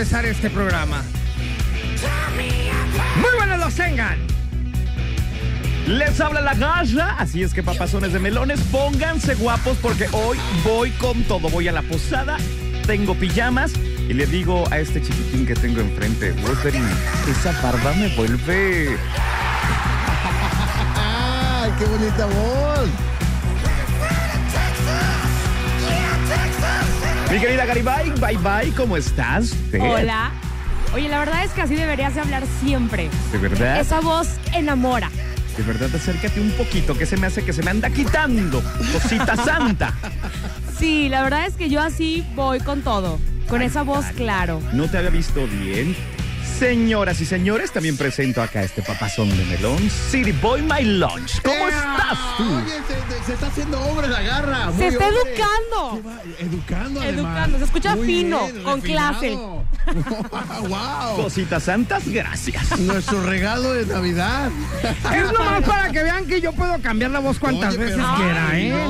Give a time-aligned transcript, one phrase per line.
[0.00, 1.02] Empezar este programa.
[3.20, 4.16] Muy buenas las tengan.
[5.86, 10.90] Les habla la garra, así es que papazones de melones, pónganse guapos porque hoy voy
[10.92, 11.50] con todo.
[11.50, 12.38] Voy a la posada,
[12.86, 13.74] tengo pijamas
[14.08, 16.88] y le digo a este chiquitín que tengo enfrente, Wolverine,
[17.30, 18.96] esa barba me vuelve...
[20.96, 22.88] ¡Ay, qué bonita voz!
[27.30, 29.54] Mi querida Garibay, bye bye, ¿cómo estás?
[29.78, 30.32] Hola.
[30.92, 33.08] Oye, la verdad es que así deberías de hablar siempre.
[33.30, 33.80] ¿De verdad?
[33.80, 35.10] Esa voz enamora.
[35.56, 38.60] De verdad, acércate un poquito, que se me hace que se me anda quitando.
[38.92, 39.94] Cosita santa.
[40.76, 43.20] Sí, la verdad es que yo así voy con todo.
[43.48, 44.60] Con esa voz, claro.
[44.72, 45.94] No te había visto bien.
[46.60, 49.78] Señoras y señores, también presento acá a este papazón de melón,
[50.10, 51.40] City Boy My Lunch.
[51.40, 51.68] ¿Cómo ¡Ea!
[51.68, 52.54] estás tú?
[52.54, 54.70] Oye, se, se está haciendo hombre la garra.
[54.76, 55.20] Se está hombre.
[55.32, 56.20] educando.
[56.38, 57.14] Educando, además.
[57.14, 59.30] Educando, se escucha Muy fino, bien, con clase.
[60.68, 61.16] ¡Wow!
[61.16, 62.78] Cositas santas, gracias.
[62.78, 64.50] Nuestro regalo de Navidad.
[65.14, 68.50] Es nomás para que vean que yo puedo cambiar la voz cuantas Oye, veces quiera,
[68.58, 68.86] ¿eh?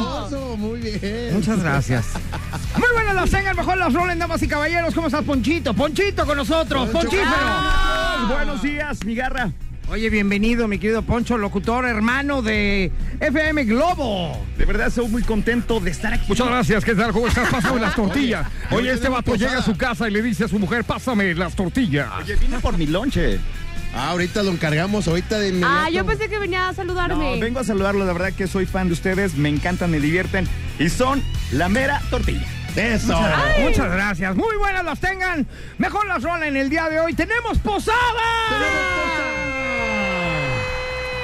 [0.59, 1.35] Muy bien.
[1.35, 2.07] Muchas gracias.
[2.77, 4.95] Muy buenas las tengan, mejor las rolen, damas y caballeros.
[4.95, 5.75] ¿Cómo estás, Ponchito?
[5.75, 6.89] Ponchito con nosotros.
[6.91, 7.27] Ponchífero.
[8.29, 9.51] Buenos días, mi garra.
[9.91, 14.41] Oye, bienvenido, mi querido Poncho, locutor, hermano de FM Globo.
[14.57, 16.27] De verdad, soy muy contento de estar aquí.
[16.29, 17.13] Muchas gracias, ¿qué tal?
[17.13, 17.49] ¿Cómo estás?
[17.51, 18.47] Pásame las tortillas.
[18.71, 21.35] Oye, Oye, este vato llega a su casa y le dice a su mujer, pásame
[21.35, 22.09] las tortillas.
[22.23, 23.41] Oye, vine por mi lonche.
[23.93, 25.75] Ah, ahorita lo encargamos, ahorita de inmediato.
[25.77, 27.35] Ah, yo pensé que venía a saludarme.
[27.35, 30.47] No, vengo a saludarlo, la verdad que soy fan de ustedes, me encantan, me divierten
[30.79, 31.21] y son
[31.51, 32.47] la mera tortilla.
[32.77, 33.19] Eso.
[33.61, 34.37] Muchas gracias.
[34.37, 35.47] Muy buenas las tengan.
[35.79, 37.15] Mejor las rolen el día de hoy.
[37.15, 37.97] ¡Tenemos posada!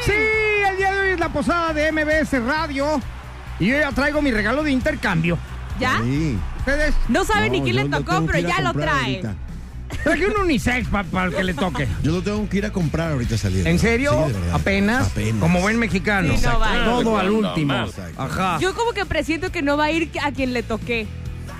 [0.03, 0.13] Sí,
[0.71, 3.01] el día de hoy es la posada de MBS Radio.
[3.59, 5.39] Y yo ya traigo mi regalo de intercambio.
[5.81, 6.01] ¿Ya?
[6.03, 6.39] Sí.
[6.59, 9.23] Ustedes, No sabe ni quién le lo tocó, pero ya lo trae.
[10.03, 11.87] traje un unisex para el que le toque.
[12.03, 13.71] Yo lo tengo que ir a comprar ahorita saliendo.
[13.71, 14.13] ¿En serio?
[14.27, 14.55] Sí, de verdad.
[14.57, 15.07] ¿Apenas?
[15.09, 15.41] Apenas.
[15.41, 16.37] Como buen mexicano.
[16.37, 16.85] Sí, no va.
[16.85, 17.87] Todo al último.
[18.17, 18.59] Ajá.
[18.61, 21.07] Yo como que presiento que no va a ir a quien le toqué.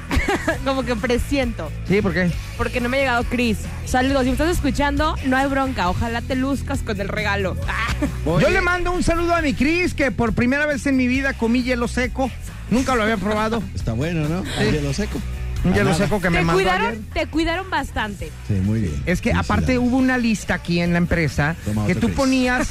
[0.65, 1.71] como que presiento.
[1.89, 2.31] Sí, ¿por qué?
[2.57, 3.59] Porque no me ha llegado Chris.
[3.85, 4.23] Saludos.
[4.23, 5.89] Si me estás escuchando, no hay bronca.
[5.89, 7.57] Ojalá te luzcas con el regalo.
[8.25, 11.33] Yo le mando un saludo a mi Cris, que por primera vez en mi vida
[11.35, 12.31] comí hielo seco.
[12.71, 13.63] Nunca lo había probado.
[13.75, 14.43] Está bueno, ¿no?
[14.61, 15.21] El hielo seco.
[15.65, 15.97] Un hielo Nada.
[16.05, 17.01] seco que me te mandó cuidaron, ayer.
[17.13, 18.31] te cuidaron bastante.
[18.47, 19.03] Sí, muy bien.
[19.07, 22.69] Es que aparte hubo una lista aquí en la empresa Toma que otro tú ponías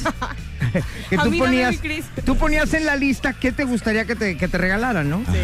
[1.10, 2.04] que A tú mí dame ponías mi Cris.
[2.24, 5.22] tú ponías en la lista qué te gustaría que te, que te regalaran, ¿no?
[5.26, 5.34] Ajá.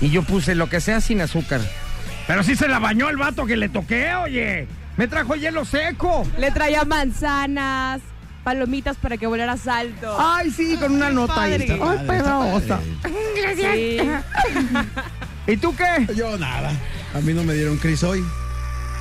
[0.00, 1.60] Y yo puse lo que sea sin azúcar.
[2.26, 4.68] Pero sí se la bañó el vato que le toqué, oye.
[4.96, 6.26] Me trajo hielo seco.
[6.38, 8.00] Le traía manzanas,
[8.44, 10.16] palomitas para que volara alto.
[10.18, 11.52] Ay, sí, con una nota ahí.
[11.52, 11.80] padre.
[11.82, 13.56] Ay, Padre.
[13.56, 13.98] Sí.
[15.52, 16.12] ¿Y tú qué?
[16.14, 16.70] Yo nada.
[17.14, 18.22] A mí no me dieron Cris hoy.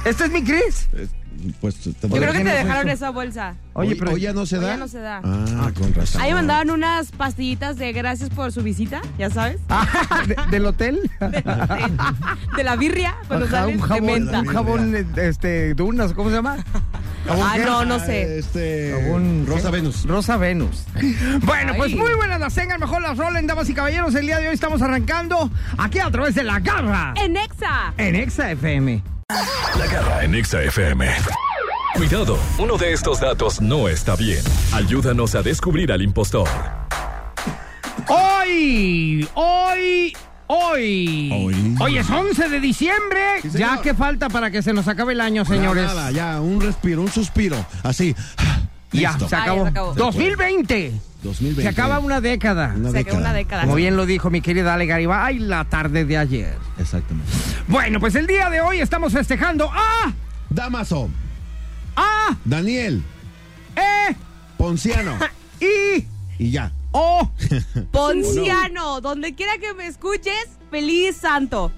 [0.06, 0.88] ¿Este es mi Cris?
[0.94, 1.08] Eh,
[1.62, 2.96] Pues, te- Yo creo que ¿Qué te dejaron eso?
[3.06, 3.56] esa bolsa.
[3.74, 4.68] Oye, pero- hoy ya no se da.
[4.70, 5.22] ya no se da.
[5.24, 6.22] Ah, con razón.
[6.22, 9.60] Ahí mandaban unas pastillitas de gracias por su visita, ya sabes.
[9.70, 11.10] Ah, ¿de- ¿Del hotel?
[12.56, 14.40] De la birria, cuando Ajá, sales un de jabón, menta.
[14.40, 16.58] un jabón, este, dunas, ¿cómo se llama?
[17.28, 17.66] ¿Jabón Ah, qué?
[17.66, 18.38] no, no Ah, sé.
[18.40, 18.96] Este.
[19.04, 19.76] Jabón, Rosa ¿qué?
[19.78, 20.06] Venus.
[20.06, 20.86] Rosa Venus.
[21.46, 22.00] Bueno, pues Ay.
[22.00, 24.16] muy buenas las tengan, mejor las rolen, damas y caballeros.
[24.16, 27.94] El día de hoy estamos arrancando aquí a través de La Garra En Exa.
[27.98, 29.04] en Exa FM.
[29.30, 31.06] La garra en Exa FM.
[31.96, 34.40] Cuidado, uno de estos datos no está bien.
[34.72, 36.48] Ayúdanos a descubrir al impostor.
[38.08, 40.16] Hoy, hoy,
[40.48, 41.30] hoy.
[41.34, 41.76] Hoy.
[41.78, 43.42] Hoy es 11 de diciembre.
[43.42, 45.90] Sí, ya que falta para que se nos acabe el año, señores.
[45.90, 47.58] Ya, nada, ya, un respiro, un suspiro.
[47.84, 48.16] Así.
[48.94, 49.28] Ya, Listo.
[49.28, 49.94] se Ah, ya se acabó.
[49.94, 50.94] 2020.
[51.28, 51.62] 2020.
[51.62, 52.74] Se acaba una década.
[52.76, 53.64] Una Se quedó una década.
[53.64, 56.58] Como bien lo dijo mi querida Ale Garibay la tarde de ayer.
[56.80, 57.32] Exactamente.
[57.68, 60.14] Bueno, pues el día de hoy estamos festejando a.
[60.50, 61.10] Damaso,
[61.96, 62.38] A.
[62.46, 63.04] Daniel,
[63.76, 64.16] E.
[64.58, 65.18] Ponciano.
[65.60, 66.08] I.
[66.40, 66.72] y ya.
[66.92, 67.30] O.
[67.92, 71.72] Ponciano, donde quiera que me escuches, feliz santo.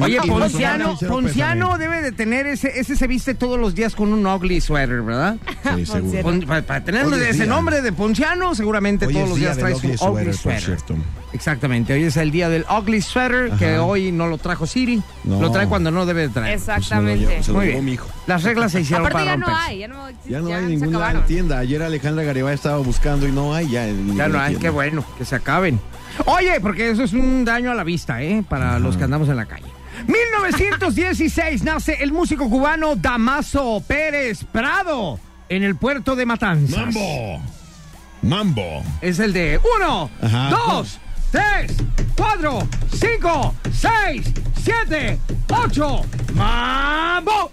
[0.00, 4.26] Oye, Ponciano, Ponciano debe de tener ese, ese se viste todos los días con un
[4.26, 5.36] ugly sweater, ¿verdad?
[5.76, 6.22] Sí, seguro.
[6.22, 7.46] Pon- para, para tener Hoy es ese día.
[7.46, 10.34] nombre de Ponciano, seguramente Hoy todos los día días del traes un ugly sweater, por
[10.34, 10.62] sweater.
[10.64, 10.94] cierto.
[11.32, 15.40] Exactamente, hoy es el día del ugly sweater, que hoy no lo trajo Siri, No.
[15.40, 16.54] lo trae cuando no debe de traer.
[16.58, 17.42] Exactamente.
[17.42, 17.84] Se lo Muy llevó bien.
[17.84, 18.08] mi hijo.
[18.26, 19.70] Las reglas se hicieron Aparte para ya no romperse.
[19.70, 21.58] hay, ya no existe, Ya no hay ninguna tienda.
[21.58, 23.86] Ayer Alejandra Garibay estaba buscando y no hay ya.
[23.86, 24.60] en Ya no hay, tienda.
[24.60, 25.78] qué bueno, que se acaben.
[26.26, 28.44] Oye, porque eso es un daño a la vista, ¿eh?
[28.48, 29.66] Para los que andamos en la calle.
[30.06, 35.18] 1916 nace el músico cubano Damaso Pérez Prado
[35.48, 36.78] en el puerto de Matanzas.
[36.94, 37.40] Mambo.
[38.22, 38.82] Mambo.
[39.00, 40.50] Es el de uno, Ajá.
[40.50, 40.98] dos,
[41.30, 41.72] tres,
[42.16, 44.26] cuatro, cinco, seis,
[44.62, 45.18] siete,
[45.48, 46.02] ocho.
[46.34, 47.52] ¡Mambo!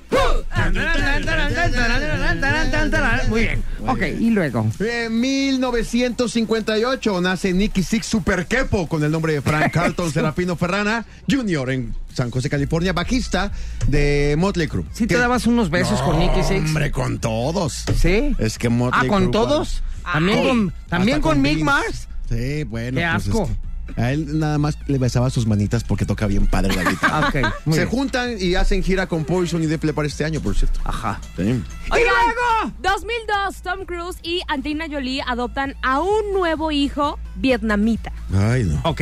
[3.29, 3.63] Muy bien.
[3.85, 4.65] Ok, y luego.
[4.79, 11.05] En 1958 nace Nicky Six Super Kepo con el nombre de Frank Carlton Serafino Ferrana
[11.29, 11.71] Jr.
[11.71, 13.51] en San José, California, bajista
[13.87, 14.85] de Motley Crue.
[14.93, 16.65] ¿Sí te dabas unos besos con Nicky Six?
[16.67, 17.85] Hombre, con todos.
[17.99, 18.35] ¿Sí?
[18.39, 19.83] Es que Motley Ah, ¿con Crue, todos?
[20.11, 20.49] ¿También Todo.
[20.49, 21.61] con, también con Mick.
[21.63, 22.07] Mars?
[22.29, 22.99] Sí, bueno.
[22.99, 23.47] Qué pues es asco.
[23.47, 27.07] que a él nada más le besaba sus manitas porque toca bien padre la guitarra.
[27.17, 27.35] Ah, ok,
[27.65, 27.89] muy Se bien.
[27.89, 30.79] juntan y hacen gira con Poison y Def Leppard este año, por cierto.
[30.83, 31.19] Ajá.
[31.35, 31.41] Sí.
[31.43, 32.73] Oigan, luego?
[32.81, 38.11] 2002, Tom Cruise y Angelina Jolie adoptan a un nuevo hijo vietnamita.
[38.33, 38.81] Ay, no.
[38.83, 39.01] Ok.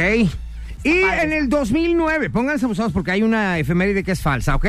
[0.86, 4.66] Y en el 2009, pónganse abusados porque hay una efeméride que es falsa, ¿ok?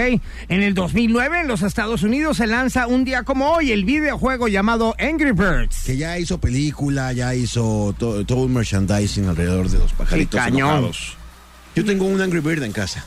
[0.48, 4.48] En el 2009 en los Estados Unidos se lanza un día como hoy el videojuego
[4.48, 5.84] llamado Angry Birds.
[5.84, 10.44] Que ya hizo película, ya hizo to- todo un merchandising alrededor de los pajaritos Sí,
[10.50, 10.68] cañón.
[10.70, 11.16] enojados.
[11.74, 13.04] Yo tengo un Angry Bird en casa.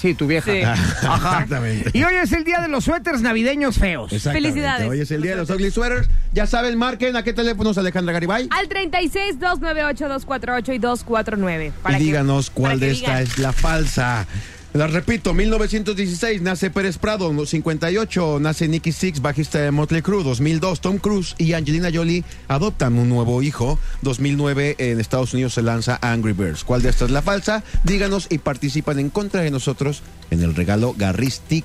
[0.00, 0.50] Sí, tu vieja.
[0.50, 0.62] Sí.
[1.06, 1.42] Ajá.
[1.42, 1.90] Exactamente.
[1.92, 4.10] Y hoy es el día de los suéteres navideños feos.
[4.12, 4.48] Exactamente.
[4.48, 4.88] Felicidades.
[4.88, 6.08] Hoy es el día de los ugly sweaters.
[6.32, 8.48] Ya saben, marquen a qué teléfonos Alejandra Garibay.
[8.50, 11.72] Al 36 298 248 y 249.
[11.90, 13.22] y díganos cuál para de esta digan.
[13.22, 14.26] es la falsa.
[14.72, 20.80] La repito, 1916 nace Pérez Prado, 58 nace Nicky Six, bajista de Motley Crue, 2002
[20.80, 25.98] Tom Cruise y Angelina Jolie adoptan un nuevo hijo, 2009 en Estados Unidos se lanza
[26.02, 26.62] Angry Birds.
[26.62, 27.64] ¿Cuál de estas es la falsa?
[27.82, 31.64] Díganos y participan en contra de nosotros en el regalo Garristic.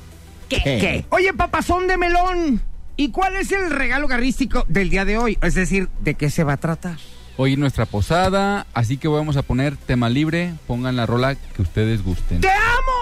[0.50, 0.58] ¿Qué?
[0.64, 1.06] ¿Qué?
[1.10, 2.60] Oye, papazón de melón.
[2.98, 5.38] ¿Y cuál es el regalo garrístico del día de hoy?
[5.44, 6.98] Es decir, ¿de qué se va a tratar?
[7.38, 10.54] Hoy es nuestra posada, así que vamos a poner tema libre.
[10.68, 12.40] Pongan la rola que ustedes gusten.
[12.40, 12.95] ¡Te amo!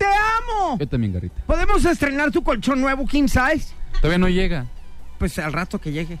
[0.00, 0.78] ¡Te amo!
[0.78, 1.42] Yo también, Garrita.
[1.46, 3.74] ¿Podemos estrenar tu colchón nuevo king size?
[4.00, 4.64] Todavía no llega.
[5.18, 6.18] Pues al rato que llegue.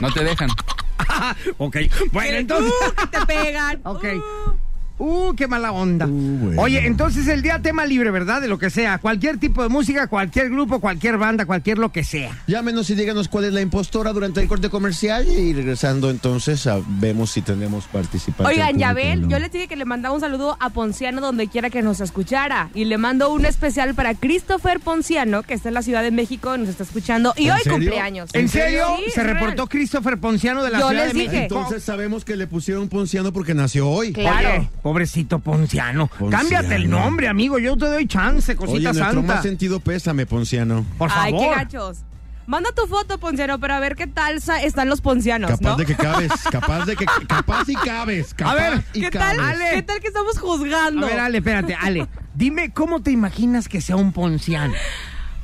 [0.00, 0.50] No te dejan.
[1.58, 1.76] ok,
[2.10, 2.72] bueno, entonces...
[2.72, 3.80] Uh, que te pegan.
[3.84, 4.04] Ok.
[4.04, 4.51] Uh.
[4.98, 6.06] Uh, qué mala onda.
[6.06, 6.62] Uh, bueno.
[6.62, 8.40] Oye, entonces el día tema libre, ¿verdad?
[8.40, 8.98] De lo que sea.
[8.98, 12.38] Cualquier tipo de música, cualquier grupo, cualquier banda, cualquier lo que sea.
[12.46, 16.80] Llámenos y díganos cuál es la impostora durante el corte comercial y regresando entonces a-
[16.86, 18.54] vemos si tenemos participantes.
[18.54, 19.28] Oigan, al ya público o ven, no.
[19.28, 22.70] yo les dije que le mandaba un saludo a Ponciano donde quiera que nos escuchara.
[22.74, 26.56] Y le mando un especial para Christopher Ponciano, que está en la Ciudad de México,
[26.56, 27.32] nos está escuchando.
[27.36, 27.72] Y ¿En hoy serio?
[27.78, 28.30] cumpleaños.
[28.34, 28.84] ¿En serio?
[29.04, 29.68] Sí, Se reportó real.
[29.68, 31.18] Christopher Ponciano de la Yo Ciudad les de.
[31.18, 31.36] México.
[31.42, 34.12] Entonces sabemos que le pusieron Ponciano porque nació hoy.
[34.12, 34.48] Claro.
[34.50, 36.06] Oye, pobrecito Ponciano.
[36.08, 36.30] Ponciano.
[36.36, 37.58] Cámbiate el nombre, amigo.
[37.58, 39.34] Yo te doy chance, Oye, cosita nuestro santa.
[39.34, 40.84] más sentido pésame, Ponciano.
[40.98, 41.56] Por Ay, qué favor.
[41.56, 41.98] gachos.
[42.44, 45.76] Manda tu foto, Ponciano, para ver qué tal están los poncianos, Capaz ¿no?
[45.76, 49.36] de que cabes, capaz de que capaz y cabes, capaz ver, y ¿Qué tal?
[49.36, 49.72] cabes.
[49.74, 51.06] ¿Qué tal que estamos juzgando?
[51.06, 52.08] A ver, Ale, espérate, Ale.
[52.34, 54.74] Dime cómo te imaginas que sea un ponciano.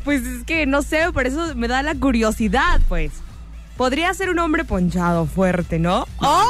[0.04, 3.12] Pues es que no sé, por eso me da la curiosidad, pues.
[3.76, 6.04] Podría ser un hombre ponchado fuerte, ¿no?
[6.18, 6.42] O,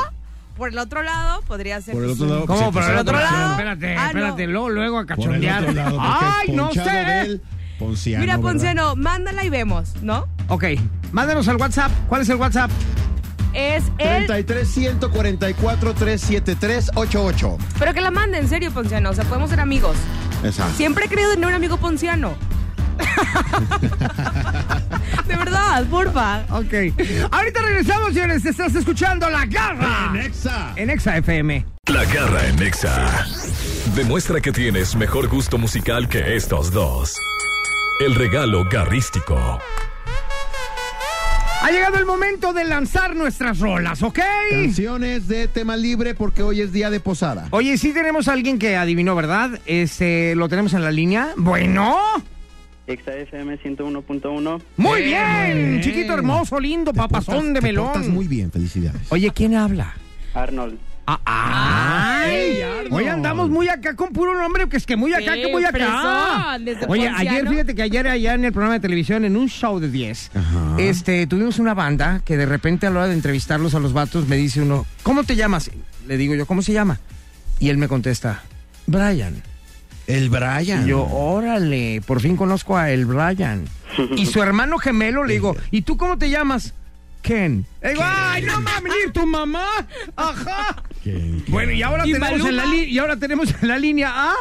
[0.58, 1.94] por el otro lado, podría ser.
[1.94, 2.70] Por el otro lado, ¿Cómo?
[2.72, 3.50] Por el otro otro lado.
[3.52, 4.06] Espérate, Ah, no.
[4.08, 5.72] espérate, luego, luego a el cachondear.
[5.74, 7.40] lado, Ay, no sé.
[7.78, 8.50] Ponciano, Mira, ¿verdad?
[8.50, 10.26] Ponciano, mándala y vemos, ¿no?
[10.48, 10.64] Ok,
[11.12, 11.92] mándanos al WhatsApp.
[12.08, 12.70] ¿Cuál es el WhatsApp?
[13.54, 14.26] Es él.
[14.26, 17.58] 33 144 373 88.
[17.78, 19.10] Pero que la mande, en serio, Ponciano.
[19.10, 19.96] O sea, podemos ser amigos.
[20.44, 20.74] Exacto.
[20.76, 22.34] Siempre he creído en un amigo ponciano.
[25.26, 26.44] De verdad, porfa.
[26.50, 26.74] Ok.
[27.30, 28.44] Ahorita regresamos, señores.
[28.44, 30.10] Estás escuchando La Garra.
[30.12, 30.72] Nexa.
[30.76, 31.64] En Exa FM.
[31.86, 33.26] La garra en Nexa.
[33.94, 37.16] Demuestra que tienes mejor gusto musical que estos dos.
[38.00, 39.58] El regalo garrístico.
[41.62, 44.20] Ha llegado el momento de lanzar nuestras rolas, ¿ok?
[44.50, 47.48] Canciones de tema libre porque hoy es día de posada.
[47.50, 49.58] Oye, sí tenemos a alguien que adivinó, ¿verdad?
[49.66, 51.32] Este, lo tenemos en la línea.
[51.36, 51.98] Bueno.
[52.88, 54.62] XFM 101.1.
[54.78, 58.10] Muy Bien, chiquito hermoso, lindo, Te papazón portas- de melón.
[58.12, 59.02] muy bien, felicidades.
[59.10, 59.94] Oye, ¿quién habla?
[60.34, 60.78] Arnold.
[61.10, 61.20] Ah,
[62.24, 62.60] ¡Ay!
[62.60, 62.92] Arnold.
[62.92, 65.64] Hoy andamos muy acá con puro nombre, que es que muy acá, Sí, que muy
[65.64, 66.56] acá.
[66.56, 67.16] Oye, Ponciano.
[67.18, 70.30] ayer, fíjate que ayer allá en el programa de televisión, en un show de 10,
[70.34, 70.76] Ajá.
[70.78, 74.28] este, tuvimos una banda que de repente a la hora de entrevistarlos a los vatos
[74.28, 75.70] me dice uno, ¿cómo te llamas?
[76.06, 77.00] Le digo yo, ¿cómo se llama?
[77.58, 78.42] Y él me contesta,
[78.86, 79.42] Brian.
[80.08, 80.84] El Brian.
[80.86, 83.66] Y yo, órale, por fin conozco a el Brian.
[84.16, 86.72] Y su hermano gemelo le digo, ¿y tú cómo te llamas?
[87.20, 87.66] Ken.
[87.82, 89.66] Le digo, ¡ay, no mames, ¿y tu mamá!
[90.16, 90.82] ¡Ajá!
[91.48, 94.34] Bueno, y ahora ¿Y tenemos en la y ahora tenemos en la línea A.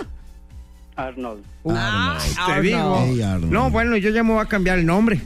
[0.95, 1.43] Arnold.
[1.69, 2.63] Ah, te Arnold.
[2.63, 3.25] digo.
[3.27, 3.51] Arnold.
[3.51, 5.19] No, bueno, yo ya me voy a cambiar el nombre.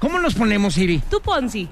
[0.00, 1.00] ¿Cómo nos ponemos, Siri?
[1.10, 1.68] Tú, Ponzi.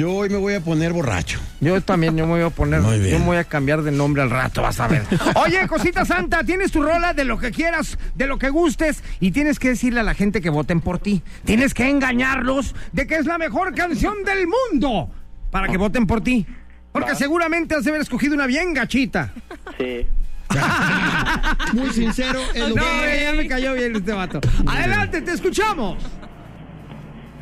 [0.00, 1.38] Yo hoy me voy a poner borracho.
[1.60, 3.10] Yo también, yo me voy a poner, Muy bien.
[3.12, 5.02] yo me voy a cambiar de nombre al rato, vas a ver.
[5.34, 9.32] Oye, cosita santa, tienes tu rola de lo que quieras, de lo que gustes, y
[9.32, 11.22] tienes que decirle a la gente que voten por ti.
[11.44, 15.10] Tienes que engañarlos de que es la mejor canción del mundo
[15.50, 16.46] para que voten por ti.
[16.92, 19.34] Porque seguramente has de haber escogido una bien gachita.
[19.76, 20.06] Sí.
[21.74, 22.82] Muy sincero, es lo No,
[23.22, 24.40] ya me cayó bien este vato.
[24.66, 25.98] Adelante, te escuchamos.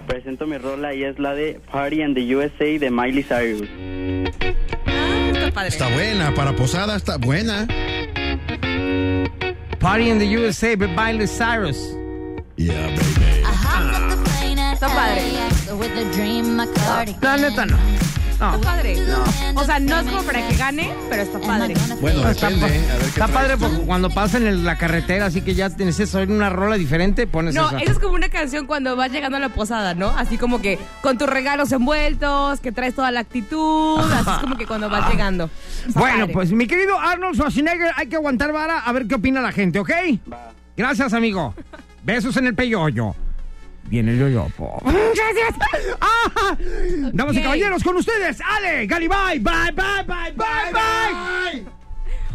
[0.09, 3.69] Presento mi rola y es la de Party in the USA de Miley Cyrus.
[4.87, 5.69] Ah, está padre.
[5.69, 7.69] Está buena, para posada está buena.
[9.79, 11.95] Party in the USA by Miley Cyrus.
[12.57, 13.45] Yeah, baby.
[14.73, 15.23] Está padre.
[17.21, 17.77] La neta no.
[18.39, 18.61] Está No.
[18.61, 18.97] padre.
[19.57, 21.75] O sea, no es como para que gane, pero está padre.
[22.01, 22.61] Bueno, Está, depende.
[22.87, 25.69] pa- A ver qué está padre porque cuando pasan en la carretera, así que ya
[25.71, 27.79] tienes eso en una rola diferente, pones No, esa.
[27.81, 30.11] esa es como una canción cuando vas llegando a la posada, ¿no?
[30.11, 34.57] Así como que con tus regalos envueltos, que traes toda la actitud, así es como
[34.57, 35.51] que cuando vas llegando.
[35.89, 36.33] Está Bueno, padre.
[36.35, 39.81] pues mi querido Arnold Schwarzenegger, hay que aguantar vara a ver qué opina la gente,
[39.81, 39.91] ¿ok?
[40.33, 40.53] Va.
[40.77, 41.55] Gracias, amigo.
[42.05, 43.17] Besos en el peyoyo.
[43.89, 44.83] Viene el yoyopo.
[46.01, 46.57] ¡Ah!
[47.13, 51.65] Damas y caballeros, con ustedes, Ale, Galibay, bye, bye, bye, bye, bye.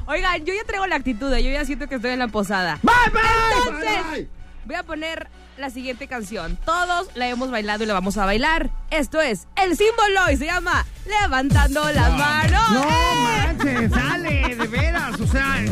[0.08, 2.80] Oigan, yo ya traigo la actitud, yo ya siento que estoy en la posada.
[2.82, 3.22] Bye, bye.
[3.68, 4.28] Entonces,
[4.66, 6.58] voy a poner la siguiente canción.
[6.66, 8.72] Todos la hemos bailado y la vamos a bailar.
[8.90, 12.72] Esto es el símbolo y se llama Levantando las manos.
[12.72, 13.16] No ¡Eh!
[13.46, 15.64] manches, Ale, de veras, o sea,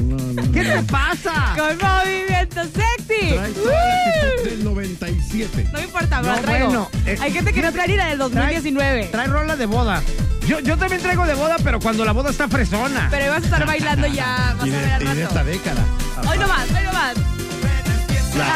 [0.53, 1.53] ¿qué te pasa?
[1.58, 3.34] Con movimiento sexy.
[3.34, 4.43] ¡Uh!
[4.50, 5.70] del 97.
[5.72, 6.65] No importa, me No, la traigo.
[6.67, 9.05] bueno, eh, Hay gente que no trae ni la del 2019.
[9.12, 10.01] Trae rola de boda.
[10.48, 13.08] Yo, yo también traigo de boda, pero cuando la boda está fresona.
[13.12, 15.20] Pero ibas a estar bailando ya, vas Y a ver y de rato.
[15.22, 15.86] esta década.
[16.29, 17.13] Hoy no más, hoy no más.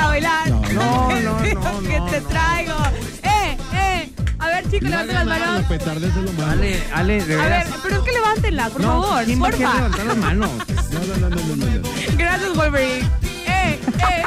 [0.01, 0.49] A bailar.
[0.49, 1.53] No, no, no, no, que
[1.99, 2.27] no, te no.
[2.27, 2.73] traigo.
[3.23, 3.29] Eh.
[4.45, 5.65] A ver, chicos, levanten las La manos.
[5.65, 6.51] petardez es lo malo.
[6.51, 7.67] Ale, Ale, de A ver, veras.
[7.81, 9.25] pero es que levántenla, por no, favor.
[9.25, 9.77] ¿quién va a querer Porfa.
[9.81, 10.49] levantar las manos?
[10.95, 12.17] No, no, no, no, no, no, no.
[12.17, 13.09] Gracias, Wolverine.
[13.47, 14.23] Eh, eh.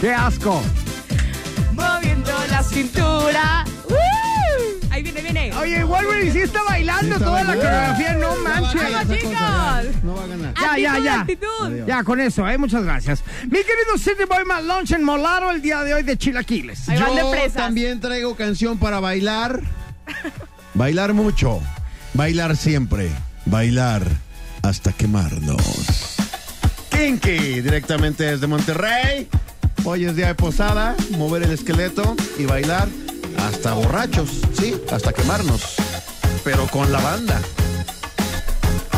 [0.00, 0.62] ¡Qué asco!
[1.72, 3.64] Moviendo la cintura.
[3.88, 3.94] ¡Uh!
[4.90, 5.52] Ahí viene, viene.
[5.54, 7.62] Oye, Wolverine sí está bailando Sí está toda la bailando.
[7.70, 8.82] coreografía, no No va a manches.
[8.82, 9.82] ganar Vamos, ya.
[9.82, 10.04] chicos.
[10.04, 10.54] No va a ganar.
[10.54, 11.20] Ya, ya, Actitud, ya.
[11.20, 11.86] actitud.
[11.86, 12.58] Ya, con eso, ¿eh?
[12.58, 13.22] Muchas gracias.
[13.44, 16.88] Mi querido City Boy Malonche en Molaro el día de hoy de Chilaquiles.
[16.88, 19.60] Ahí de Yo también traigo canción para bailar.
[20.74, 21.60] Bailar mucho.
[22.14, 23.10] Bailar siempre.
[23.44, 24.02] Bailar
[24.62, 26.16] hasta quemarnos.
[26.90, 29.28] Kinky, directamente desde Monterrey.
[29.84, 32.88] Hoy es día de posada, mover el esqueleto y bailar
[33.42, 34.28] hasta borrachos,
[34.58, 35.76] sí, hasta quemarnos.
[36.44, 37.40] Pero con la banda.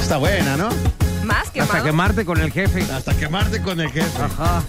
[0.00, 0.68] Está buena, ¿no?
[1.24, 2.82] Más que Hasta quemarte con el jefe.
[2.92, 4.22] Hasta quemarte con el jefe.
[4.22, 4.62] Ajá.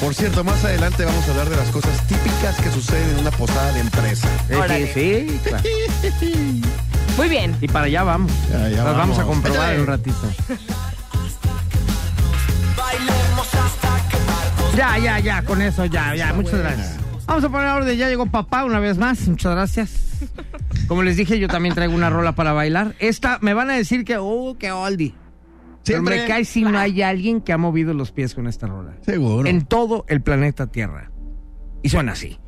[0.00, 3.30] Por cierto, más adelante vamos a hablar de las cosas típicas que suceden en una
[3.30, 4.28] posada de empresa.
[4.54, 4.92] Órale.
[4.92, 5.64] Sí, claro.
[7.16, 7.56] Muy bien.
[7.62, 8.30] Y para allá vamos.
[8.50, 10.20] Ya, ya Las vamos a comprobar en un ratito.
[14.76, 16.34] Ya, ya, ya, con eso, ya, ya.
[16.34, 17.05] Muchas gracias.
[17.26, 17.96] Vamos a poner orden.
[17.96, 19.26] Ya llegó papá una vez más.
[19.28, 20.06] Muchas gracias.
[20.88, 22.94] Como les dije, yo también traigo una rola para bailar.
[22.98, 25.14] Esta, me van a decir que, oh, que oldie.
[25.84, 26.22] Pero Siempre.
[26.22, 28.96] me cae si no hay alguien que ha movido los pies con esta rola.
[29.02, 29.48] Seguro.
[29.48, 31.10] En todo el planeta Tierra.
[31.82, 32.38] Y suena así.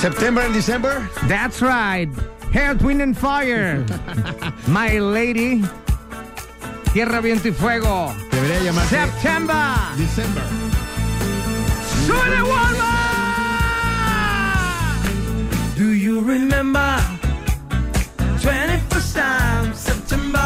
[0.00, 1.08] September and December.
[1.28, 2.08] That's right.
[2.54, 3.84] Earth, Wind and Fire.
[4.66, 5.62] My Lady.
[6.92, 8.14] Tierra, Viento y Fuego.
[8.30, 9.56] Debería llamarse September.
[9.96, 10.71] December.
[12.06, 12.82] ¡Súbele, Walmart!
[15.76, 16.96] Do you remember
[18.40, 20.40] 21st time September?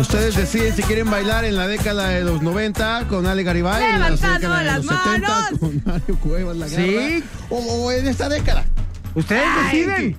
[0.00, 4.00] Ustedes deciden si quieren bailar en la década de los 90 con Ale Garibay, en
[4.00, 5.58] la Levantando década de las los 70 manos.
[5.58, 6.76] con Mario Cuevas, la Sí.
[6.94, 8.64] garra, o, o en esta década.
[9.14, 10.16] Ustedes deciden.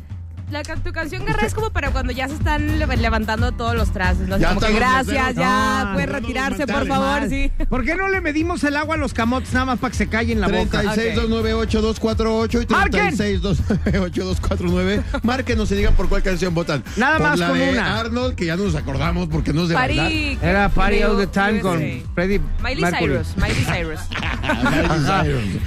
[0.51, 3.91] La, tu canción Guerra es como para cuando ya se están le- levantando todos los
[3.91, 4.27] trastes.
[4.27, 4.37] ¿no?
[4.37, 7.29] Ya como que gracias, ya, puede no, no, retirarse, no, por favor, Mal.
[7.29, 7.51] sí.
[7.69, 10.07] ¿Por qué no le medimos el agua a los camotes nada más para que se
[10.07, 10.81] callen la boca?
[10.83, 13.15] 36-298-248 y ¡Marquen!
[13.17, 15.03] 36-298-249.
[15.23, 16.83] Márquenos y digan por cuál canción votan.
[16.97, 17.99] Nada Por más la con de una.
[17.99, 20.05] Arnold, que ya no nos acordamos porque no es de bailar.
[20.07, 20.37] Party.
[20.41, 21.61] Era Party All the Time USA.
[21.61, 21.79] con
[22.15, 23.11] Freddie Miley Mercury.
[23.13, 23.99] Cyrus, Miley Cyrus.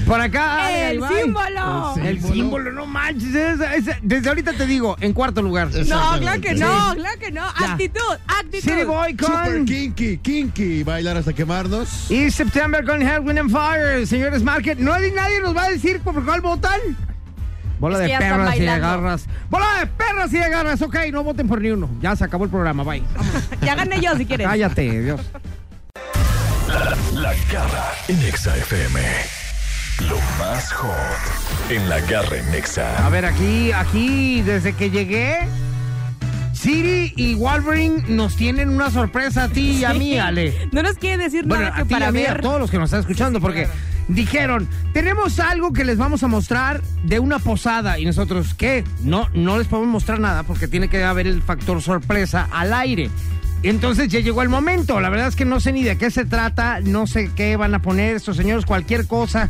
[0.07, 0.91] Por acá.
[0.91, 1.95] ¡El símbolo!
[2.03, 3.33] El símbolo, no manches.
[4.03, 5.69] desde ahorita te digo, en cuarto lugar.
[5.87, 6.97] No, claro que no, Sí.
[6.99, 7.43] claro que no.
[7.61, 7.73] Ya.
[7.73, 8.61] Actitud, actitud.
[8.71, 9.65] City Boy Super con.
[9.65, 10.83] kinky, kinky.
[10.83, 12.11] Bailar hasta quemarnos.
[12.11, 14.07] Y September con Hell, Wind and Fire.
[14.07, 16.81] Señores Market, no hay nadie nos va a decir por cuál votan.
[17.79, 19.27] Bola Es de perras y de garras.
[19.51, 20.81] Bola de perras y de garras.
[20.83, 21.91] Ok, no voten por ni uno.
[22.01, 22.85] Ya se acabó el programa.
[22.85, 23.03] Bye.
[23.63, 24.47] Ya gané yo si quieres.
[24.47, 25.21] Cállate, Dios.
[27.15, 29.01] La garra en Exa FM.
[30.01, 32.47] Lo más hot en la garra en
[33.05, 35.39] A ver, aquí, aquí, desde que llegué,
[36.53, 40.69] Siri y Wolverine nos tienen una sorpresa a ti y a mí, Ale.
[40.73, 42.59] No nos quiere decir Bueno, nada a que ti y para a mí, a todos
[42.59, 43.69] los que nos están escuchando, porque
[44.09, 47.99] dijeron, tenemos algo que les vamos a mostrar de una posada.
[47.99, 48.85] Y nosotros, ¿qué?
[49.03, 53.11] No, no les podemos mostrar nada porque tiene que haber el factor sorpresa al aire.
[53.63, 55.01] Entonces ya llegó el momento.
[55.01, 57.75] La verdad es que no sé ni de qué se trata, no sé qué van
[57.75, 59.49] a poner estos señores, cualquier cosa.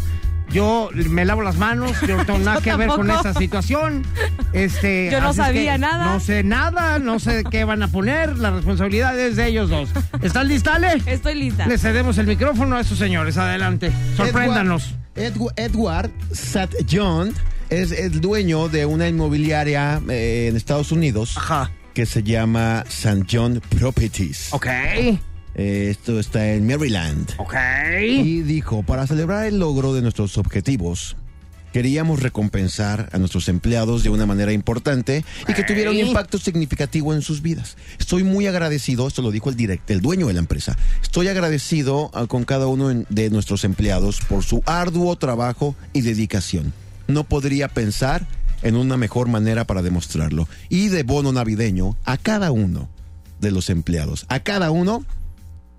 [0.53, 4.05] Yo me lavo las manos, yo no tengo nada que ver con esa situación.
[4.53, 6.13] Este, Yo no así es que sabía nada.
[6.13, 8.37] No sé nada, no sé qué van a poner.
[8.39, 9.89] La responsabilidad es de ellos dos.
[10.23, 11.03] ¿Están listas, Ale?
[11.07, 11.67] Estoy lista.
[11.67, 13.37] Le cedemos el micrófono a estos señores.
[13.39, 13.93] Adelante.
[14.17, 14.95] Sorpréndanos.
[15.15, 16.77] Edward, Edward St.
[16.91, 17.33] John
[17.71, 21.71] es el dueño de una inmobiliaria eh, en Estados Unidos Ajá.
[21.95, 23.25] que se llama St.
[23.31, 24.49] John Properties.
[24.53, 24.67] Ok.
[25.55, 27.31] Eh, esto está en Maryland.
[27.39, 27.55] Ok.
[28.01, 31.17] Y dijo, para celebrar el logro de nuestros objetivos,
[31.73, 37.15] queríamos recompensar a nuestros empleados de una manera importante y que tuviera un impacto significativo
[37.15, 37.77] en sus vidas.
[37.99, 40.77] Estoy muy agradecido, esto lo dijo el direct, el dueño de la empresa.
[41.03, 46.73] Estoy agradecido ah, con cada uno de nuestros empleados por su arduo trabajo y dedicación.
[47.09, 48.27] No podría pensar
[48.63, 50.49] en una mejor manera para demostrarlo.
[50.69, 52.89] Y de bono navideño a cada uno
[53.41, 55.05] de los empleados, a cada uno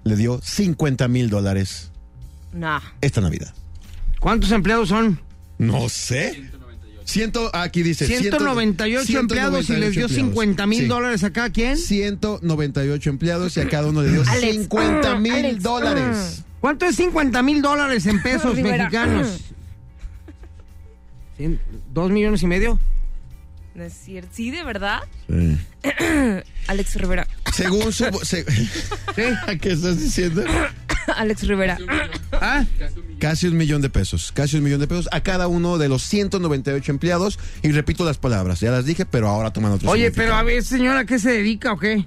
[0.03, 1.91] le dio 50 mil dólares
[2.53, 2.81] Nah.
[3.01, 3.53] esta Navidad.
[4.19, 5.19] ¿Cuántos empleados son?
[5.57, 6.49] No sé.
[7.05, 11.77] Ciento, aquí dice 198 empleados y les dio 50 mil dólares a cada quien.
[11.77, 16.43] 198 empleados y a cada uno le dio Alex, 50 ah, mil Alex, dólares.
[16.61, 19.41] ¿Cuánto es 50 mil dólares en pesos mexicanos?
[21.93, 22.79] ¿Dos millones y medio?
[23.75, 24.29] No es cierto.
[24.33, 24.99] ¿Sí, de verdad?
[25.27, 25.57] Sí.
[26.67, 27.27] Alex Rivera.
[27.53, 28.05] Según su...
[28.23, 28.45] se-
[29.61, 30.43] ¿Qué estás diciendo?
[31.15, 31.77] Alex Rivera.
[32.33, 32.65] ¿Ah?
[33.19, 34.31] Casi un millón de pesos.
[34.31, 37.39] Casi un millón de pesos a cada uno de los 198 empleados.
[37.61, 40.63] Y repito las palabras, ya las dije, pero ahora toman otro Oye, pero a ver,
[40.63, 42.05] señora, ¿a qué se dedica o qué?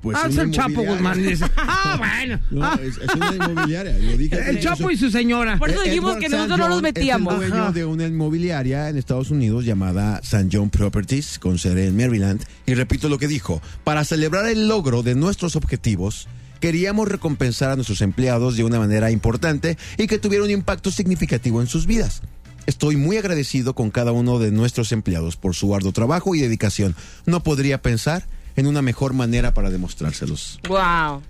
[0.00, 0.82] Pues ah, es una el Chapo.
[0.84, 1.22] Guzmán.
[1.22, 1.44] dice.
[1.56, 2.38] Ah, bueno.
[2.50, 3.98] No, Ah, es, es una inmobiliaria.
[3.98, 4.92] Lo dije el Chapo mucho.
[4.92, 5.58] y su señora.
[5.58, 7.34] Por eso Eh, dijimos Edward que nosotros no nos John metíamos.
[7.34, 7.72] Es el dueño Ajá.
[7.72, 10.48] de una inmobiliaria en Estados Unidos llamada St.
[10.52, 12.42] John Properties, con sede en Maryland.
[12.66, 16.28] Y repito lo que dijo: para celebrar el logro de nuestros objetivos,
[16.60, 21.60] queríamos recompensar a nuestros empleados de una manera importante y que tuviera un impacto significativo
[21.60, 22.22] en sus vidas.
[22.66, 26.94] Estoy muy agradecido con cada uno de nuestros empleados por su arduo trabajo y dedicación.
[27.26, 28.24] No podría pensar
[28.58, 30.60] en una mejor manera para demostrárselos.
[30.68, 31.22] Wow.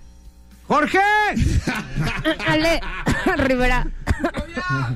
[0.67, 0.99] ¡Jorge!
[2.47, 2.79] Ale
[3.37, 3.87] Rivera.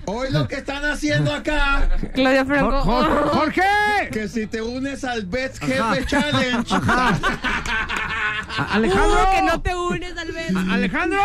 [0.06, 2.82] Hoy lo que están haciendo acá Claudia Franco.
[2.82, 4.10] Jor- Jor- ¡Jorge!
[4.12, 5.94] Que si te unes al Best Ajá.
[5.96, 6.74] Jefe Challenge.
[6.76, 7.20] A-
[8.58, 9.24] ¡Alejandro!
[9.24, 11.20] Uh, que no te unes al ¡Alejandro!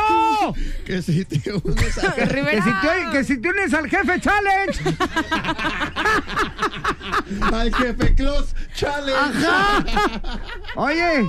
[0.85, 2.65] Que si te unes al Que Rivera.
[2.65, 4.81] si, te, que si te unes al jefe challenge.
[7.53, 9.47] al Jefe Close Challenge.
[9.47, 9.85] Ajá.
[10.77, 11.29] Oye,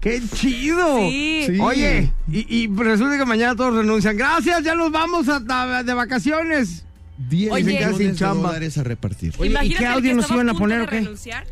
[0.00, 0.98] ¡Qué chido!
[0.98, 1.44] Sí.
[1.46, 1.58] Sí.
[1.60, 4.16] Oye, y, y resulta que mañana todos renuncian.
[4.18, 6.84] Gracias, ya nos vamos a- a- de vacaciones.
[7.16, 7.64] 10 Oye.
[7.64, 8.48] millones Sin de chamba.
[8.48, 9.32] dólares a repartir.
[9.38, 11.08] Oye, ¿y qué audio que nos iban a poner o qué?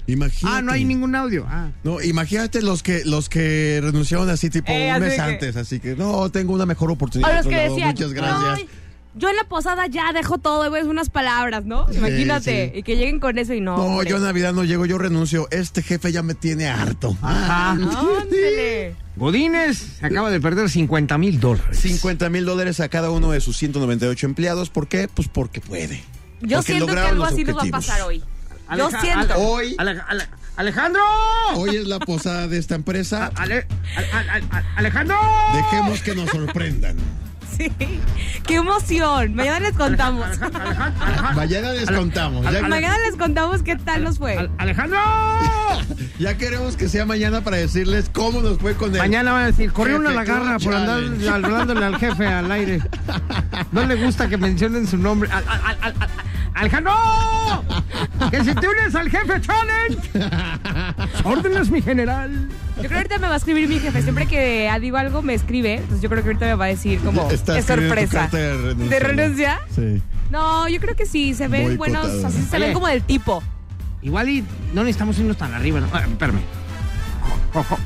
[0.08, 0.56] Imagínate.
[0.58, 1.46] Ah, no hay ningún audio.
[1.48, 1.70] Ah.
[1.84, 5.56] No, imagínate los que los que renunciaron así tipo Eh, un así mes que- antes,
[5.56, 7.30] así que no, tengo una mejor oportunidad.
[7.30, 8.60] O los que lado, decían, Muchas gracias.
[8.60, 8.81] "No,
[9.14, 11.86] yo en la posada ya dejo todo y voy a decir unas palabras, ¿no?
[11.92, 12.70] Imagínate.
[12.72, 12.78] sí.
[12.78, 13.76] Y que lleguen con eso y no.
[13.76, 14.08] No, hombre.
[14.10, 15.48] yo en Navidad no llego, yo renuncio.
[15.50, 17.16] Este jefe ya me tiene harto.
[17.22, 17.70] Ajá.
[17.72, 18.94] Ándele.
[19.16, 21.78] Godínez se acaba de perder 50 mil dólares.
[21.78, 24.70] 50 mil dólares a cada uno de sus 198 empleados.
[24.70, 25.08] ¿Por qué?
[25.12, 26.02] Pues porque puede.
[26.40, 28.18] Yo Porque siento que algo así nos va a pasar hoy.
[28.18, 28.24] Yo
[28.88, 29.34] Aleja- siento.
[29.34, 31.02] Ale- Hoy- Ale- Ale- Alejandro.
[31.56, 33.30] Hoy es la posada de esta empresa.
[33.36, 35.16] Ale- Ale- Ale- Ale- Alejandro.
[35.54, 36.96] Dejemos que nos sorprendan.
[37.56, 37.70] Sí.
[38.46, 39.34] Qué emoción.
[39.34, 40.26] Mañana les contamos.
[41.34, 42.44] Mañana les contamos.
[42.50, 44.36] Ya, Mañana les contamos qué tal nos fue.
[44.36, 44.98] Al- Alejandro.
[46.18, 48.98] ya queremos que sea mañana para decirles cómo nos fue con él.
[48.98, 52.26] Mañana van a decir, corrió una Jefe la garra Club por andar hablándole al jefe
[52.26, 52.80] al aire.
[53.70, 55.30] No le gusta que mencionen su nombre.
[55.30, 56.10] Al- al- al- al-
[56.54, 56.92] al- ¡Alejandro!
[58.30, 60.10] ¡Que si te unes al jefe challenge!
[61.24, 62.48] ¡Órdenes, mi general!
[62.76, 64.02] Yo creo que ahorita me va a escribir mi jefe.
[64.02, 65.74] Siempre que digo algo me escribe.
[65.76, 68.20] Entonces yo creo que ahorita me va a decir como Está es escribiendo tu sorpresa.
[68.22, 69.06] carta de renuncia, ¿De ¿no?
[69.08, 69.60] renuncia?
[69.74, 70.02] Sí.
[70.30, 71.34] No, yo creo que sí.
[71.34, 72.08] Se ven Boicotado.
[72.08, 72.64] buenos, así se Oye.
[72.66, 73.42] ven como del tipo.
[74.02, 75.88] Igual y no necesitamos irnos tan arriba, ¿no?
[75.92, 76.40] Ah, espérame.
[77.52, 77.76] ¡Jorge!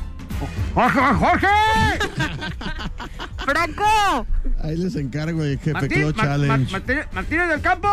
[0.74, 1.46] ¡Jorge!
[3.46, 4.26] ¡Franco!
[4.62, 6.72] Ahí les encargo el jefe Martín, Club Ma- Ma- Challenge.
[7.12, 7.88] Martínez, del Campo.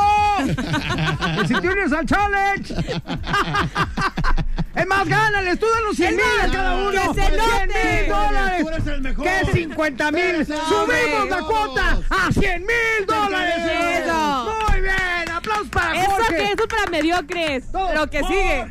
[0.45, 2.73] que si te unes al challenge.
[4.75, 6.91] es más, gánales, tú danos 100 mil a cada uno.
[6.91, 7.67] ¡Que se 100 note!
[7.67, 8.61] mil dólares.
[8.63, 9.23] Tú eres el mejor.
[9.25, 10.45] Que 50 mil.
[10.45, 13.55] Subimos la cuota a 100 mil dólares.
[14.03, 14.53] Eso.
[14.71, 16.35] Muy bien, aplausos para Eso Jorge.
[16.35, 17.63] que eso es para mediocres.
[17.93, 18.65] Lo que sigue.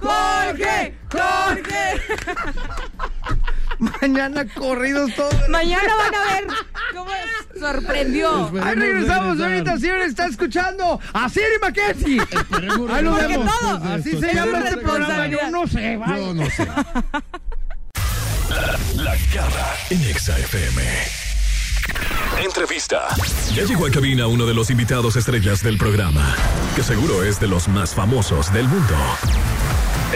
[0.00, 2.02] Jorge, Jorge, Jorge.
[3.78, 5.34] Mañana corridos todos.
[5.48, 6.44] Mañana van a ver
[6.94, 8.46] cómo es- sorprendió.
[8.46, 10.08] Esperemos Ahí regresamos ahorita, señores.
[10.10, 12.20] Está escuchando a Siri Mackenzie.
[12.92, 13.50] Ahí lo vemos.
[13.84, 15.26] Así se llama Es este programa.
[15.26, 15.96] Yo no sé.
[15.96, 16.16] vaya.
[16.16, 16.68] Yo no sé.
[18.96, 20.82] La garra en Exa FM.
[22.42, 23.08] Entrevista.
[23.54, 26.34] Ya llegó a cabina uno de los invitados estrellas del programa,
[26.74, 28.94] que seguro es de los más famosos del mundo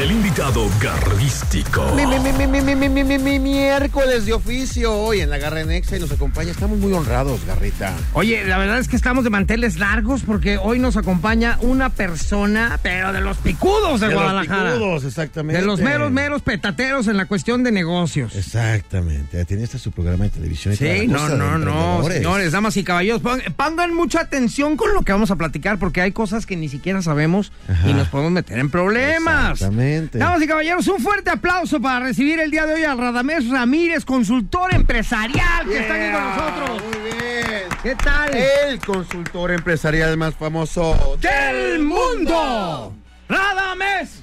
[0.01, 1.85] el invitado garrístico.
[1.95, 5.29] Mi, mi, mi, mi mi mi mi mi mi mi miércoles de oficio hoy en
[5.29, 6.53] la Garra Nexa y nos acompaña.
[6.53, 7.95] Estamos muy honrados, Garrita.
[8.15, 12.81] Oye, la verdad es que estamos de manteles largos porque hoy nos acompaña una persona,
[12.83, 14.71] pero de los picudos de, de Guadalajara.
[14.71, 15.61] Los picudos, exactamente.
[15.61, 18.35] De los meros, meros petateros en la cuestión de negocios.
[18.35, 19.45] Exactamente.
[19.45, 20.73] Tiene este su programa de televisión.
[20.73, 22.03] Y sí, no, no, no.
[22.05, 26.01] Señores, damas y caballeros, pongan, pongan, mucha atención con lo que vamos a platicar porque
[26.01, 27.87] hay cosas que ni siquiera sabemos Ajá.
[27.87, 29.61] y nos podemos meter en problemas.
[29.61, 29.90] Exactamente.
[30.13, 34.05] Damas y caballeros, un fuerte aplauso para recibir el día de hoy a Radamés Ramírez,
[34.05, 36.83] consultor empresarial, que está aquí con nosotros.
[36.83, 37.63] Muy bien.
[37.83, 38.37] ¿Qué tal?
[38.37, 42.95] El consultor empresarial más famoso del mundo.
[43.29, 44.23] Radamés.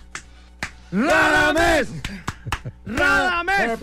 [0.92, 1.90] Radamés.
[2.86, 3.80] Radamés.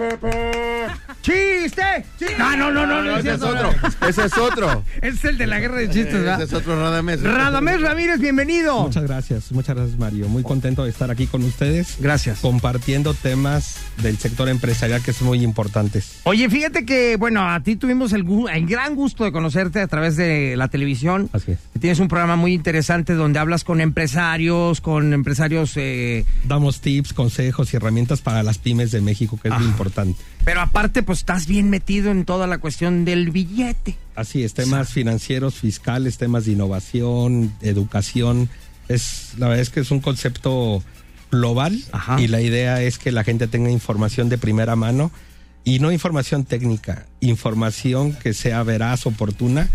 [1.20, 1.22] Chiste.
[1.22, 2.06] Chiste.
[2.38, 3.70] Ah, no, no, no, no, ese es otro.
[4.08, 4.84] Ese es otro.
[5.02, 6.36] Es el de la guerra de chistes, ¿verdad?
[6.36, 7.22] Ese es otro Radamés.
[7.22, 8.82] Radamés Ramírez, bienvenido.
[8.82, 10.28] Muchas gracias, muchas gracias Mario.
[10.28, 11.96] Muy contento de estar aquí con ustedes.
[12.00, 12.40] Gracias.
[12.40, 16.20] Compartiendo temas del sector empresarial que son muy importantes.
[16.24, 18.24] Oye, fíjate que, bueno, a ti tuvimos el,
[18.66, 21.28] gran gusto de conocerte a través de la televisión.
[21.32, 21.58] Así es.
[21.80, 27.72] Tienes un programa muy interesante donde hablas con empresarios, con empresarios, eh, Damos tips, consejos
[27.72, 30.18] y herramientas para las pymes de México, que es muy importante.
[30.44, 33.96] pero aparte, pues estás bien metido en toda la cuestión del billete.
[34.14, 38.48] Así es, temas financieros, fiscales, temas de innovación, educación.
[38.88, 40.82] Es, la verdad es que es un concepto
[41.30, 42.20] global Ajá.
[42.20, 45.10] y la idea es que la gente tenga información de primera mano
[45.64, 49.68] y no información técnica, información que sea veraz, oportuna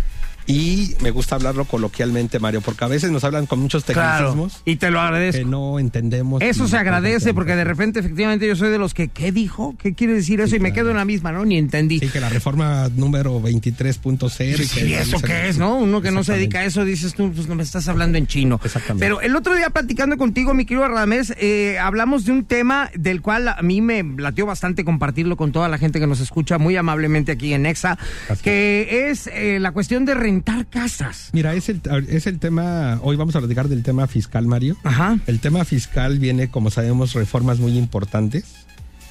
[0.50, 4.78] y me gusta hablarlo coloquialmente, Mario, porque a veces nos hablan con muchos tecnicismos Y
[4.78, 5.44] te lo agradezco.
[5.44, 6.42] que no entendemos.
[6.42, 9.76] Eso y se agradece porque de repente efectivamente yo soy de los que, ¿qué dijo?
[9.78, 10.50] ¿Qué quiere decir eso?
[10.50, 11.46] Sí, y me quedo en la misma, ¿no?
[11.46, 12.00] Ni entendí.
[12.00, 14.60] Sí, que la reforma número 23.0.
[14.60, 15.78] y Sí, que ¿eso qué es, no?
[15.78, 18.26] Uno que no se dedica a eso, dices tú, pues no me estás hablando en
[18.26, 18.60] chino.
[18.64, 19.06] Exactamente.
[19.06, 23.22] Pero el otro día platicando contigo, mi querido Radamés, eh, hablamos de un tema del
[23.22, 26.76] cual a mí me latió bastante compartirlo con toda la gente que nos escucha muy
[26.76, 28.00] amablemente aquí en Exa,
[28.42, 31.30] que es eh, la cuestión de rentar casas.
[31.34, 34.78] Mira, es el, es el tema, hoy vamos a platicar del tema fiscal, Mario.
[34.84, 35.20] Ajá.
[35.28, 38.46] El tema fiscal viene, como sabemos, reformas muy importantes.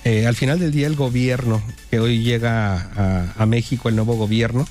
[0.04, 1.60] Eh, al final del día, el gobierno
[1.90, 4.66] que hoy llega a, a México, el nuevo gobierno,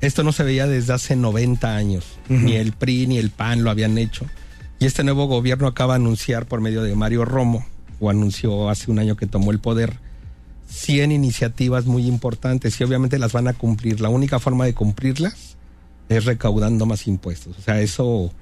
[0.00, 2.04] esto no se veía desde hace 90 años.
[2.28, 4.26] Ni el PRI ni el PAN lo habían hecho.
[4.78, 7.66] Y este nuevo gobierno acaba de anunciar por medio de Mario Romo,
[7.98, 9.98] o anunció hace un año que tomó el poder,
[10.68, 14.00] 100 iniciativas muy importantes y obviamente las van a cumplir.
[14.00, 15.56] La única forma de cumplirlas
[16.10, 17.56] es recaudando más impuestos.
[17.58, 18.32] O sea, eso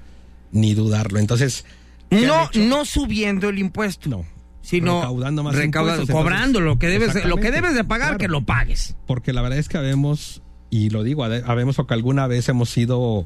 [0.51, 1.19] ni dudarlo.
[1.19, 1.63] Entonces,
[2.09, 4.09] ¿qué No, no subiendo el impuesto.
[4.09, 4.25] No.
[4.61, 8.09] Sino Recaudando más recaudando, impuestos, cobrando lo que debes, de- lo que debes de pagar,
[8.09, 8.17] Claro.
[8.17, 8.95] que lo pagues.
[9.07, 12.69] Porque la verdad es que habemos, y lo digo, habe- habemos porque alguna vez hemos
[12.69, 13.25] sido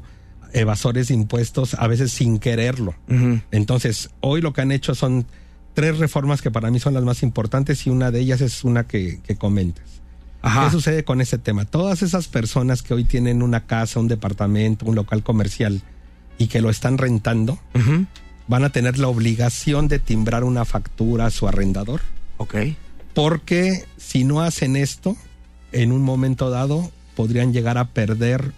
[0.52, 2.94] evasores de impuestos, a veces sin quererlo.
[3.50, 5.26] Entonces, hoy lo que han hecho son
[5.74, 8.86] tres reformas que para mí son las más importantes y una de ellas es una
[8.86, 9.93] que, que comentas.
[10.46, 10.64] Ajá.
[10.66, 11.64] ¿Qué sucede con ese tema?
[11.64, 15.82] Todas esas personas que hoy tienen una casa, un departamento, un local comercial
[16.38, 17.58] y que lo están rentando,
[18.46, 22.00] van a tener la obligación de timbrar una factura a su arrendador.
[22.36, 22.56] Ok.
[23.14, 25.16] Porque si no hacen esto,
[25.72, 28.52] en un momento dado podrían llegar a perder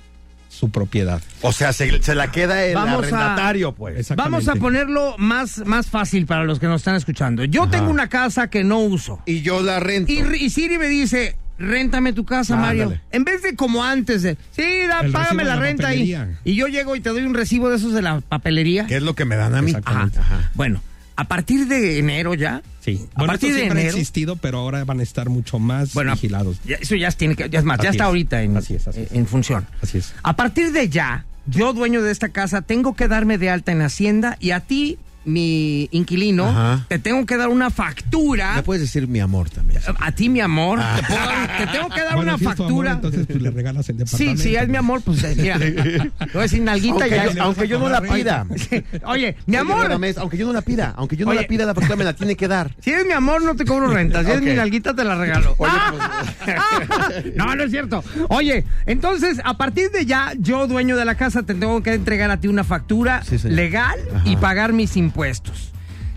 [0.48, 1.20] su propiedad.
[1.42, 4.08] O sea, se, se la queda el Vamos a- arrendatario, pues.
[4.16, 7.44] Vamos a ponerlo más, más fácil para los que nos están escuchando.
[7.44, 9.20] Yo tengo una casa que no uso.
[9.26, 10.10] Y yo la rento.
[10.10, 12.98] Y, y Siri me dice, réntame tu casa, Ah, Mario.
[13.12, 16.16] En vez de como antes de, sí, da, págame la la renta ahí.
[16.44, 18.86] Y yo llego y te doy un recibo de esos de la papelería.
[18.86, 19.72] ¿Qué es lo que me dan a mí?
[19.84, 20.10] Ajá.
[20.54, 20.80] Bueno,
[21.16, 22.62] a partir de enero ya.
[22.80, 23.06] Sí.
[23.14, 23.88] A Bueno, partir de enero.
[23.90, 26.58] existido, pero ahora van a estar mucho más Bueno, vigilados.
[26.64, 28.08] ya- eso ya, tiene que, ya es más, ya está es.
[28.08, 29.12] ahorita en, Así es, así es.
[29.12, 29.66] en función.
[29.82, 30.14] Así es.
[30.22, 33.82] A partir de ya, yo, dueño de esta casa, tengo que darme de alta en
[33.82, 36.86] Hacienda y a ti, mi inquilino, Ajá.
[36.88, 38.54] te tengo que dar una factura.
[38.56, 39.80] Me puedes decir mi amor también.
[40.00, 42.54] A ti, mi amor, te, puedo dar- te tengo que dar Bueno, una si es
[42.56, 42.92] tu amor, factura.
[42.92, 44.42] entonces pues, le regalas el Sí, departamento.
[44.42, 45.58] sí, es mi amor, pues eh, mira.
[45.58, 47.32] Te voy a decir nalguita Aunque ya.
[47.32, 48.46] yo- aunque yo no la pida.
[49.06, 49.92] Oye, mi Oye, amor.
[50.18, 51.42] Aunque yo no la pida, aunque yo no Oye.
[51.42, 52.70] la pida, la factura me la tiene que dar.
[52.80, 54.22] Si es mi amor, no te cobro renta.
[54.24, 54.42] Si es Ok.
[54.44, 55.54] mi nalguita, te la regalo.
[55.58, 55.72] Oye,
[57.34, 58.02] no, no es cierto.
[58.28, 62.30] Oye, entonces, a partir de ya, yo, dueño de la casa, te tengo que entregar
[62.30, 65.15] a ti una factura Sí, legal y pagar mis impuestos.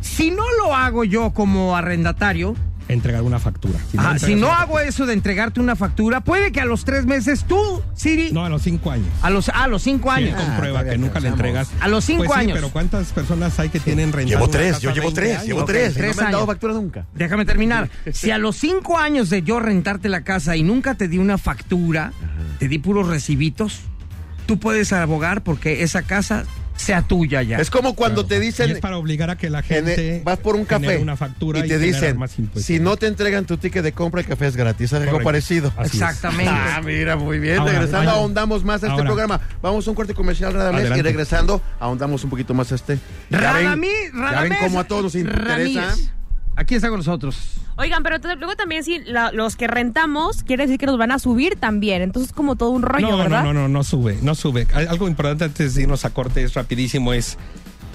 [0.01, 2.55] Si no lo hago yo como arrendatario,
[2.87, 3.77] Entregar una factura.
[3.91, 3.97] Si
[4.33, 7.83] no si hago eso de entregarte una factura, puede que a los tres meses tú,
[7.93, 9.05] Siri, No, a los cinco años.
[9.21, 10.41] a los, a los cinco Sí, años.
[10.41, 11.69] comprueba que nunca le entregas.
[11.81, 12.55] A los cinco Pues sí, años.
[12.55, 15.45] pero ¿cuántas personas hay que tienen rentado Llevo tres, yo llevo 20 tres, años?
[15.45, 15.93] llevo tres.
[15.93, 17.05] tres no me han dado factura nunca.
[17.13, 17.91] Déjame terminar.
[18.11, 21.37] Si a los cinco años de yo rentarte la casa y nunca te di una
[21.37, 22.11] factura,
[22.57, 23.81] te di puros recibitos,
[24.47, 26.43] tú puedes abogar porque esa casa
[26.79, 27.57] sea tuya ya.
[27.57, 30.37] Es como cuando te Y dicen, es para obligar a que la en- gente vas
[30.39, 33.83] por un café una factura y te dicen, más si no te entregan tu ticket
[33.83, 34.93] de compra, el café es gratis.
[34.93, 35.23] ¿Algo Correcto.
[35.25, 35.73] parecido?
[35.77, 36.03] Así es.
[36.03, 36.51] Exactamente.
[36.51, 37.59] Ah, mira, muy bien.
[37.59, 39.05] Ahora, regresando, ahondamos más a este Ahora.
[39.05, 39.41] programa.
[39.61, 41.03] Vamos a un corte comercial, Radamés, y Adelante.
[41.03, 42.97] regresando, ahondamos un poquito más a este.
[43.29, 45.45] Ya ven- Radamí, Ya ven Radamés cómo a todos nos interesa.
[45.47, 46.11] Ramírez.
[46.59, 47.37] Aquí está con nosotros.
[47.77, 51.17] Oigan, pero luego también si la- los que rentamos, quiere decir que nos van a
[51.19, 52.01] subir también.
[52.01, 53.43] Entonces, como todo un rollo, no, ¿verdad?
[53.43, 54.67] No, no, no, no sube, no sube.
[54.73, 57.37] Al- Algo importante antes de irnos a corte es rapidísimo, es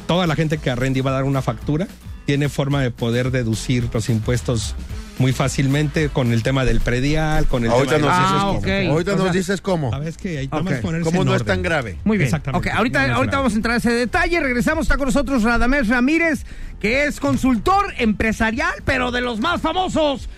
[0.06, 1.86] toda la gente que arrenda y va a dar una factura,
[2.24, 4.74] tiene forma de poder deducir los impuestos
[5.18, 8.46] muy fácilmente con el tema del predial, con el Ahorita tema nos del- dices Ah,
[8.46, 8.58] cómo.
[8.58, 8.90] ok.
[8.90, 9.90] Ahorita O nos dices cómo.
[9.90, 10.52] Sabes que hay Ok.
[10.52, 11.98] nada más ponerse ¿Cómo en no es tan grave?
[12.04, 12.26] Muy bien.
[12.26, 12.68] Exactamente.
[12.68, 14.40] Ok, ahorita, No, ahorita vamos a entrar a ese detalle.
[14.40, 16.44] Regresamos, está con nosotros Radamés Ramírez,
[16.80, 20.28] que es consultor empresarial, pero de los más famosos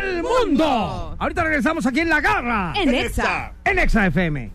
[0.00, 1.16] del mundo.
[1.18, 2.72] Ahorita regresamos aquí en La Garra.
[2.76, 3.52] En Exa.
[3.64, 4.50] En Exa FM.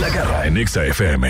[0.00, 1.28] La garra en Exa FM.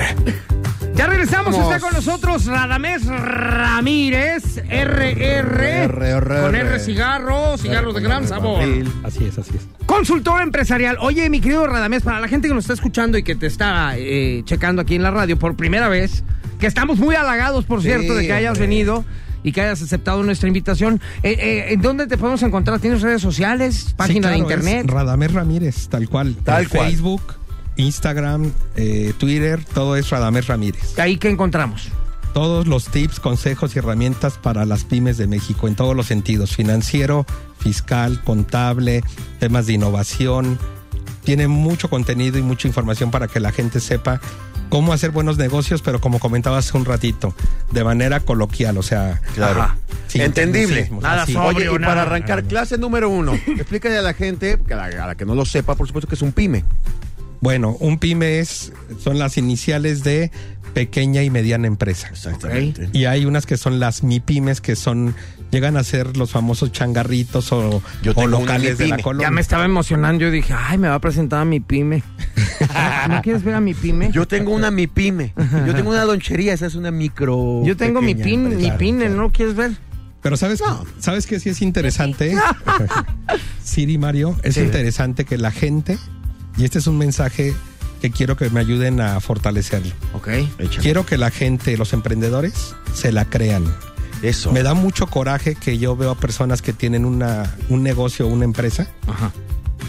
[1.00, 1.72] Ya regresamos, Vamos.
[1.72, 6.42] está con nosotros Radamés Ramírez, RR, RR.
[6.42, 8.62] con R cigarro, cigarro de gran sabor.
[9.02, 9.66] Así es, así es.
[9.86, 10.98] Consultor empresarial.
[11.00, 13.94] Oye, mi querido Radamés, para la gente que nos está escuchando y que te está
[13.96, 16.22] eh, checando aquí en la radio por primera vez,
[16.58, 18.66] que estamos muy halagados, por Sí, cierto, de que hayas hombre.
[18.66, 19.04] venido
[19.42, 21.00] y que hayas aceptado nuestra invitación.
[21.22, 22.78] Eh, eh, ¿En dónde te podemos encontrar?
[22.78, 23.94] ¿Tienes redes sociales?
[23.96, 24.84] ¿Página Sí, de internet?
[24.84, 26.36] es Radamés Ramírez, tal cual.
[26.44, 26.90] Tal cual.
[26.90, 27.22] Facebook,
[27.76, 30.98] Instagram, eh, Twitter, todo es Radamés Ramírez.
[30.98, 31.88] ¿Ahí qué encontramos?
[32.34, 36.54] Todos los tips, consejos y herramientas para las pymes de México en todos los sentidos,
[36.54, 37.26] financiero,
[37.58, 39.02] fiscal, contable,
[39.40, 40.58] temas de innovación.
[41.24, 44.20] Tiene mucho contenido y mucha información para que la gente sepa
[44.68, 47.34] cómo hacer buenos negocios, pero como comentaba hace un ratito,
[47.72, 49.62] de manera coloquial, o sea, Claro.
[49.62, 49.76] Ajá.
[50.14, 50.88] Entendible.
[51.00, 51.42] Nada sobrio.
[51.42, 51.86] Oye, y nada.
[51.86, 55.24] para arrancar, clase número uno, explícale a la gente, que a la, a la que
[55.24, 56.64] no lo sepa, por supuesto que es un pyme.
[57.40, 58.72] Bueno, un pyme es,
[59.02, 60.30] son las iniciales de
[60.74, 62.08] pequeña y mediana empresa.
[62.08, 62.90] Exactamente.
[62.92, 65.14] Y hay unas que son las MIPYMES, que son,
[65.50, 69.28] llegan a ser los famosos changarritos o, Yo locales de la colonia.
[69.28, 70.22] Ya me estaba emocionando.
[70.24, 72.02] Yo dije, ay, me va a presentar a mi pyme.
[73.08, 74.10] ¿No quieres ver a mi pyme?
[74.12, 75.32] Yo tengo una mi pyme.
[75.66, 77.62] Yo tengo una donchería, esa es una micro.
[77.64, 78.78] Yo tengo mi pin, mi empresa.
[78.78, 79.72] pine, ¿no lo quieres ver?
[80.22, 80.62] Pero sabes,
[80.98, 82.36] sabes que sí es interesante,
[83.64, 84.60] Siri Mario, es Sí.
[84.60, 85.98] interesante que la gente,
[86.60, 87.54] y este es un mensaje
[88.02, 89.94] que quiero que me ayuden a fortalecerlo.
[90.12, 90.28] Ok.
[90.80, 93.64] Quiero que la gente, los emprendedores, se la crean.
[94.20, 94.52] Eso.
[94.52, 98.28] Me da mucho coraje que yo veo a personas que tienen una, un negocio o
[98.28, 98.90] una empresa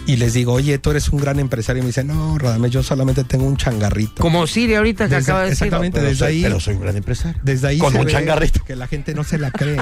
[0.07, 1.79] y les digo, oye, tú eres un gran empresario.
[1.81, 4.21] Y me dicen, no, Radamés, yo solamente tengo un changarrito.
[4.21, 5.67] Como Siri ahorita que Desde- acaba de decir.
[5.67, 6.43] Exactamente, Pero desde soy- ahí.
[6.43, 7.39] pero soy un gran empresario.
[7.43, 8.63] Desde ahí Con se un ve changarrito.
[8.65, 9.77] Que la gente no se la cree.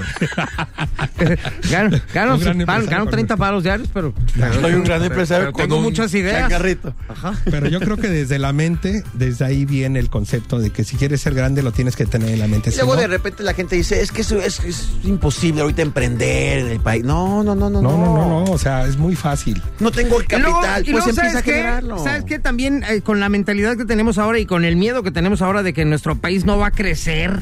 [1.70, 4.14] Gano, gano, Un pan- gano con 30 palos diarios, pero.
[4.62, 6.42] Soy un gran empresario pero con tengo un muchas ideas.
[6.42, 6.94] changarrito.
[7.08, 7.34] Ajá.
[7.46, 10.96] Pero yo creo que desde la mente, desde ahí viene el concepto de que si
[10.98, 12.70] quieres ser grande lo tienes que tener en la mente.
[12.70, 15.62] Y Si luego no- de repente la gente dice, es que eso es, es imposible
[15.62, 17.04] ahorita emprender en el país.
[17.04, 19.62] No, no, no, no, no, no, no, no, o sea, es muy fácil.
[19.80, 21.52] No tengo el Y luego- capital, pues luego, empieza a ¿sabes qué?
[21.52, 22.04] generarlo.
[22.04, 22.40] ¿Sabes qué?
[22.40, 25.64] También eh, con la mentalidad que tenemos ahora y con el miedo que tenemos ahora
[25.64, 27.40] de que nuestro país no va a crecer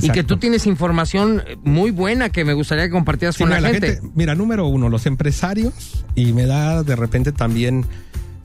[0.00, 3.50] y que tú tienes información eh, muy buena que me gustaría que compartieras Sí, con
[3.50, 3.94] mira, la, la gente.
[3.96, 7.84] gente- Mira, número uno, los empresarios, y me da de repente también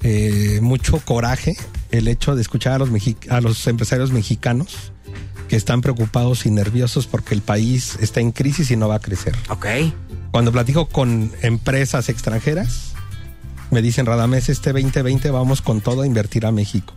[0.04, 1.56] eh, mucho coraje
[1.92, 2.90] el hecho de escuchar a los,
[3.30, 4.92] a los empresarios mexicanos
[5.48, 9.00] que están preocupados y nerviosos porque el país está en crisis y no va a
[9.00, 9.34] crecer.
[9.50, 9.66] Ok.
[10.32, 12.94] Cuando platico con empresas extranjeras,
[13.72, 16.94] me dicen, Radamés, este 2020 vamos con todo a invertir a México.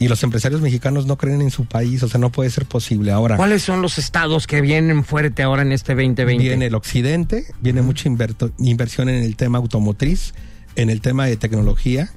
[0.00, 3.12] Y los empresarios mexicanos no creen en su país, o sea, no puede ser posible
[3.12, 3.36] ahora.
[3.36, 6.42] ¿Cuáles son los estados que vienen fuerte ahora en este 2020?
[6.42, 10.34] Viene el occidente, viene mucha inverto- inversión en el tema automotriz,
[10.74, 12.10] en el tema de tecnología.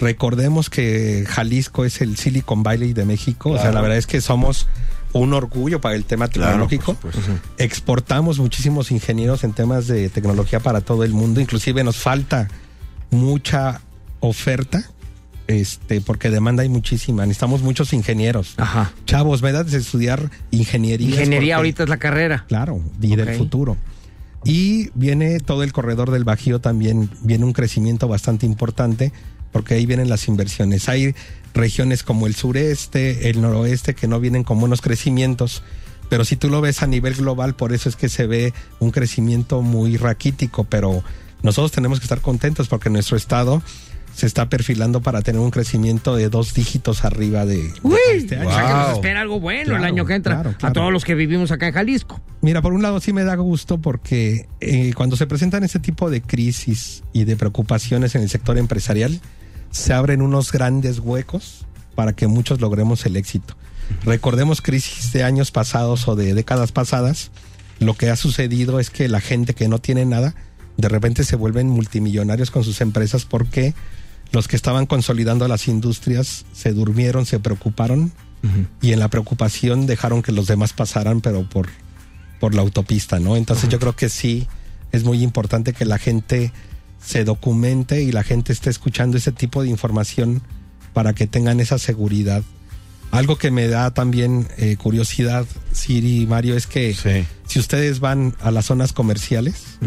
[0.00, 4.20] Recordemos que Jalisco es el Silicon Valley de México, o sea, la verdad es que
[4.20, 4.66] somos
[5.12, 6.96] un orgullo para el tema Claro, tecnológico.
[7.58, 12.48] Exportamos muchísimos ingenieros en temas de tecnología para todo el mundo, inclusive nos falta
[13.12, 13.80] mucha
[14.20, 14.84] oferta.
[15.48, 18.54] Este, porque demanda hay muchísima, necesitamos muchos ingenieros.
[18.56, 18.92] Ajá.
[19.06, 21.10] Chavos, me da de estudiar ingeniería.
[21.10, 22.44] Ingeniería ahorita es la carrera.
[22.48, 23.76] Claro, y del futuro.
[24.44, 29.12] Y viene todo el corredor del Bajío también, viene un crecimiento bastante importante,
[29.52, 30.88] porque ahí vienen las inversiones.
[30.88, 31.14] Hay
[31.54, 35.62] regiones como el sureste, el noroeste, que no vienen con buenos crecimientos,
[36.08, 38.90] pero si tú lo ves a nivel global, por eso es que se ve un
[38.90, 41.02] crecimiento muy raquítico, pero
[41.42, 43.62] nosotros tenemos que estar contentos porque nuestro estado
[44.14, 48.36] se está perfilando para tener un crecimiento de dos dígitos arriba de, de Uy, este
[48.36, 48.48] año.
[48.48, 51.04] o sea que nos espera algo bueno el año que entra claro, a todos los
[51.04, 52.20] que vivimos acá en Jalisco.
[52.42, 56.10] Mira, por un lado sí me da gusto porque eh, cuando se presentan este tipo
[56.10, 59.20] de crisis y de preocupaciones en el sector empresarial,
[59.70, 63.56] se abren unos grandes huecos para que muchos logremos el éxito.
[64.04, 67.30] Recordemos crisis de años pasados o de décadas pasadas,
[67.78, 70.34] lo que ha sucedido es que la gente que no tiene nada,
[70.76, 73.74] de repente se vuelven multimillonarios con sus empresas porque
[74.32, 78.12] los que estaban consolidando las industrias se durmieron, se preocuparon
[78.80, 81.68] y en la preocupación dejaron que los demás pasaran, pero por,
[82.40, 83.36] por la autopista, ¿no?
[83.36, 84.48] Entonces yo creo que sí
[84.90, 86.52] es muy importante que la gente
[87.04, 90.42] se documente y la gente esté escuchando ese tipo de información
[90.92, 92.42] para que tengan esa seguridad.
[93.12, 96.94] Algo que me da también eh, curiosidad, Siri y Mario, es que
[97.46, 99.78] si ustedes van a las zonas comerciales,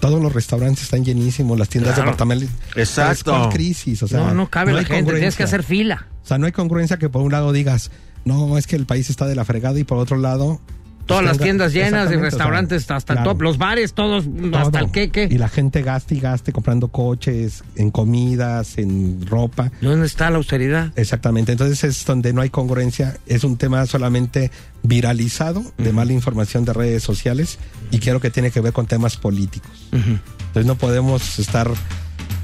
[0.00, 2.12] todos los restaurantes están llenísimos, las tiendas Claro.
[2.12, 2.50] departamentales.
[2.76, 3.32] Exacto.
[3.32, 4.02] ¿Cuál crisis?
[4.04, 6.06] O sea, no, no cabe la hay gente, tienes que hacer fila.
[6.22, 7.90] O sea, no hay congruencia que por un lado digas,
[8.24, 10.60] no, es que el país está de la fregada y por otro lado...
[11.08, 14.26] Todas las tiendas llenas, de Exactamente, o sea, restaurantes hasta el top, los bares, todos,
[14.52, 15.26] hasta el queque.
[15.30, 19.72] Y la gente gasta y gaste comprando coches, en comidas, en ropa.
[19.80, 20.92] ¿Dónde está la austeridad?
[20.96, 24.50] Exactamente, entonces es donde no hay congruencia, es un tema solamente
[24.82, 27.58] viralizado de mala información de redes sociales
[27.90, 29.88] y quiero que tiene que ver con temas políticos.
[29.92, 31.70] Entonces no podemos estar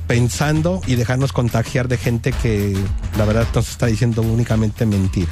[0.07, 2.77] pensando y dejarnos contagiar de gente que
[3.19, 5.29] la verdad nos está diciendo únicamente mentir.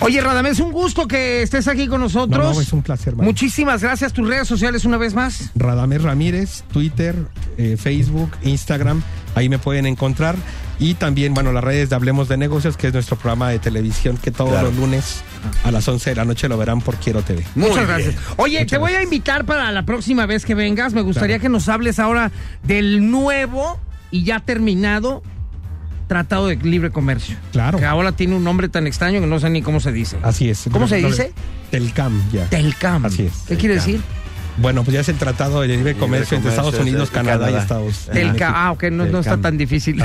[0.00, 2.44] Oye, Radamés, un gusto que estés aquí con nosotros.
[2.44, 3.30] No, no, es un placer, Mario.
[3.30, 4.12] Muchísimas gracias.
[4.12, 5.50] Tus redes sociales una vez más.
[5.54, 7.16] Radamés Ramírez, Twitter,
[7.56, 9.02] eh, Facebook, Instagram,
[9.34, 10.36] ahí me pueden encontrar.
[10.80, 14.16] Y también, bueno, las redes de Hablemos de Negocios, que es nuestro programa de televisión
[14.16, 14.68] que todos Claro.
[14.68, 15.22] los lunes
[15.64, 17.44] a las 11 de la noche lo verán por Quiero TV.
[17.56, 18.14] Muchas gracias.
[18.36, 20.92] Oye, te voy a invitar para la próxima vez que vengas.
[20.94, 22.30] Me gustaría que nos hables ahora
[22.62, 23.80] del nuevo
[24.12, 25.22] y ya terminado
[26.08, 27.36] Tratado de Libre Comercio.
[27.52, 27.78] Claro.
[27.78, 30.16] Que ahora tiene un nombre tan extraño que no sé ni cómo se dice.
[30.22, 30.68] Así es.
[30.72, 31.32] ¿Cómo se dice?
[31.70, 32.46] Telcam, ya.
[32.46, 33.04] Telcam.
[33.04, 33.44] Así es.
[33.46, 34.00] ¿Qué quiere decir?
[34.60, 37.54] Bueno, pues ya es el Tratado de Libre Comercio entre Estados Unidos, Canadá, y.
[37.54, 38.08] Estados.
[38.12, 38.44] México.
[38.46, 40.02] Ah, ok, no, no está tan difícil.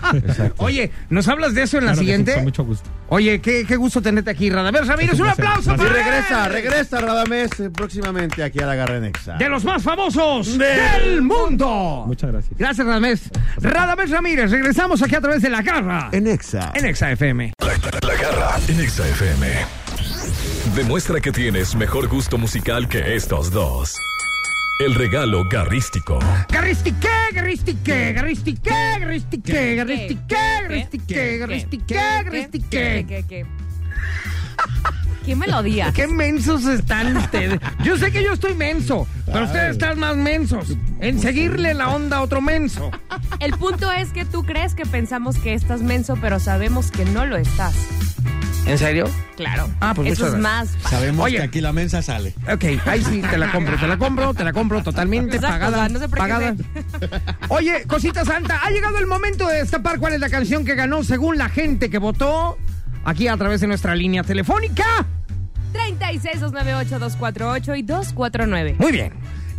[0.58, 2.34] Oye, ¿nos hablas de eso en la Claro que sí, siguiente?
[2.34, 2.88] con mucho gusto.
[3.08, 5.14] Oye, qué, qué gusto tenerte aquí, Radamés Ramírez.
[5.14, 6.52] Es un aplauso Y para regresa, él.
[6.52, 9.34] regresa Radamés eh, próximamente aquí a la Garra Nexa.
[9.38, 12.04] De los más famosos del mundo.
[12.06, 12.58] Muchas gracias.
[12.58, 13.30] Gracias, Radamés.
[13.58, 16.08] Radamés Ramírez, regresamos aquí a través de La Garra.
[16.12, 16.72] En Exa.
[16.74, 17.52] En Exa FM.
[17.60, 19.85] La, la- la garra en Exa FM.
[20.74, 23.96] Demuestra que tienes mejor gusto musical que estos dos.
[24.80, 26.18] El regalo garrístico.
[26.50, 31.94] Garristique, garristique, garristique, garristique, garristique, garristique, garristique,
[32.24, 33.46] garristique.
[35.24, 35.92] ¿Qué, melodía.
[35.92, 37.58] Qué mensos están ustedes.
[37.82, 42.18] Yo sé que yo estoy menso, pero ustedes están más mensos en seguirle la onda
[42.18, 42.90] a otro menso.
[43.40, 47.24] El punto es que tú crees que pensamos que estás menso, pero sabemos que no
[47.24, 47.74] lo estás.
[48.66, 49.08] ¿En serio?
[49.36, 49.68] Claro.
[49.80, 50.42] Ah, pues Eso es gracias.
[50.82, 50.90] más.
[50.90, 51.36] Sabemos Oye.
[51.36, 52.34] que aquí la mensa sale.
[52.52, 55.88] Ok, ahí sí, te la compro, te la compro, te la compro totalmente Exacto, pagada.
[55.88, 56.54] no sé por qué pagada.
[57.48, 61.04] Oye, cosita santa, ha llegado el momento de destapar cuál es la canción que ganó
[61.04, 62.58] según la gente que votó
[63.04, 64.84] aquí a través de nuestra línea telefónica.
[65.72, 68.76] 36 298 248 y 249.
[68.78, 69.12] Muy bien.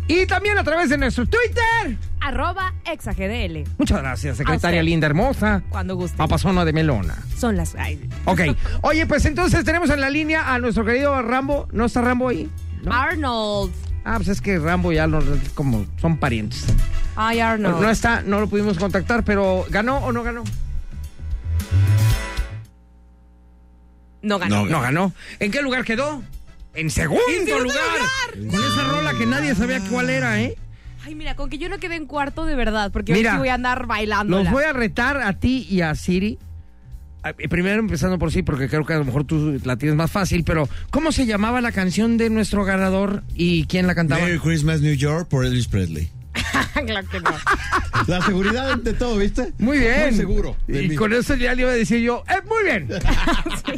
[0.08, 1.98] Y también a través de nuestro Twitter.
[2.20, 3.64] Arroba exagdl.
[3.76, 5.62] Muchas gracias, secretaria linda hermosa.
[5.68, 6.16] Cuando guste.
[6.16, 7.14] Papazona de melona.
[7.36, 7.74] Son las.
[7.74, 8.08] ay.
[8.24, 8.40] Ok.
[8.82, 11.68] Oye, pues entonces tenemos en la línea a nuestro querido Rambo.
[11.72, 12.50] ¿No está Rambo ahí?
[12.90, 13.72] Arnold.
[14.04, 15.20] Ah, pues es que Rambo ya no,
[15.54, 16.64] como son parientes.
[17.14, 17.82] Ay, Arnold.
[17.82, 20.44] No está, no lo pudimos contactar, pero ¿ganó o no ganó?
[24.22, 24.66] No ganó.
[24.66, 25.12] No ganó.
[25.38, 26.22] ¿En qué lugar quedó?
[26.78, 28.36] En segundo, ¡En segundo lugar.
[28.36, 28.50] lugar!
[28.52, 30.54] Con esa rola que nadie sabía cuál era, ¿eh?
[31.04, 33.38] Ay, mira, con que yo no quedé en cuarto de verdad, porque Mira, hoy sí
[33.40, 34.38] voy a andar bailando.
[34.38, 36.38] Los voy a retar a ti y a Siri.
[37.24, 39.96] Ah, eh, Primero empezando por sí, porque creo que a lo mejor tú la tienes
[39.96, 44.20] más fácil, pero ¿cómo se llamaba la canción de nuestro ganador y quién la cantaba?
[44.22, 46.10] Merry Christmas New York por Elvis Presley.
[46.86, 47.30] claro que no.
[48.06, 49.52] La seguridad ante todo, ¿viste?
[49.58, 50.02] Muy bien.
[50.08, 50.56] Muy seguro.
[50.66, 50.94] de Y mí.
[50.96, 52.88] con eso ya le iba a decir yo, ¡eh, muy bien!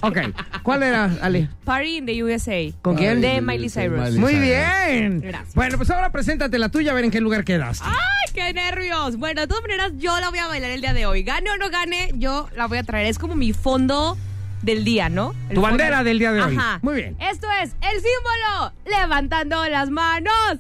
[0.03, 0.19] Ok,
[0.63, 1.49] ¿cuál era, Ale?
[1.65, 2.73] Party in the USA.
[2.81, 3.21] ¿Con quién?
[3.21, 4.13] De Miley Cyrus.
[4.17, 5.21] Muy bien.
[5.21, 5.55] Gracias.
[5.55, 7.81] Bueno, pues ahora preséntate la tuya, a ver en qué lugar quedas.
[7.83, 9.17] ¡Ay, qué nervios!
[9.17, 11.23] Bueno, de todas maneras, yo la voy a bailar el día de hoy.
[11.23, 13.07] Gane o no gane, yo la voy a traer.
[13.09, 14.17] Es como mi fondo
[14.63, 15.35] del día, ¿no?
[15.49, 16.57] El Tu fondo- bandera del día de hoy.
[16.57, 16.79] Ajá.
[16.83, 17.17] Muy bien.
[17.21, 20.59] Esto es el símbolo levantando las manos.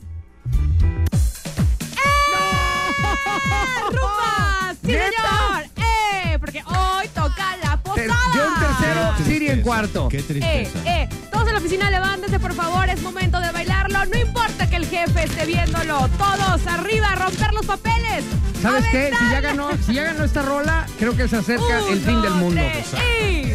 [3.90, 4.74] ¡Rumba!
[4.82, 5.04] ¡Sí, ¿Neta?
[5.06, 5.64] señor!
[5.76, 6.38] ¡Eh!
[6.38, 8.14] Porque hoy toca la Ter- posada.
[8.34, 10.08] Yo en tercero, Siri en cuarto.
[10.08, 10.78] Qué Eh, tristeza.
[10.84, 14.76] eh, todos en la oficina levántense por favor, es momento de bailarlo, no importa que
[14.76, 18.24] el jefe esté viéndolo, todos arriba, a romper los papeles.
[18.62, 19.10] ¿Sabes qué?
[19.18, 22.34] Si ya ganó, si ya ganó esta rola, creo que se acerca el fin del
[22.34, 22.60] mundo.
[22.60, 22.86] tres,
[23.22, 23.50] y-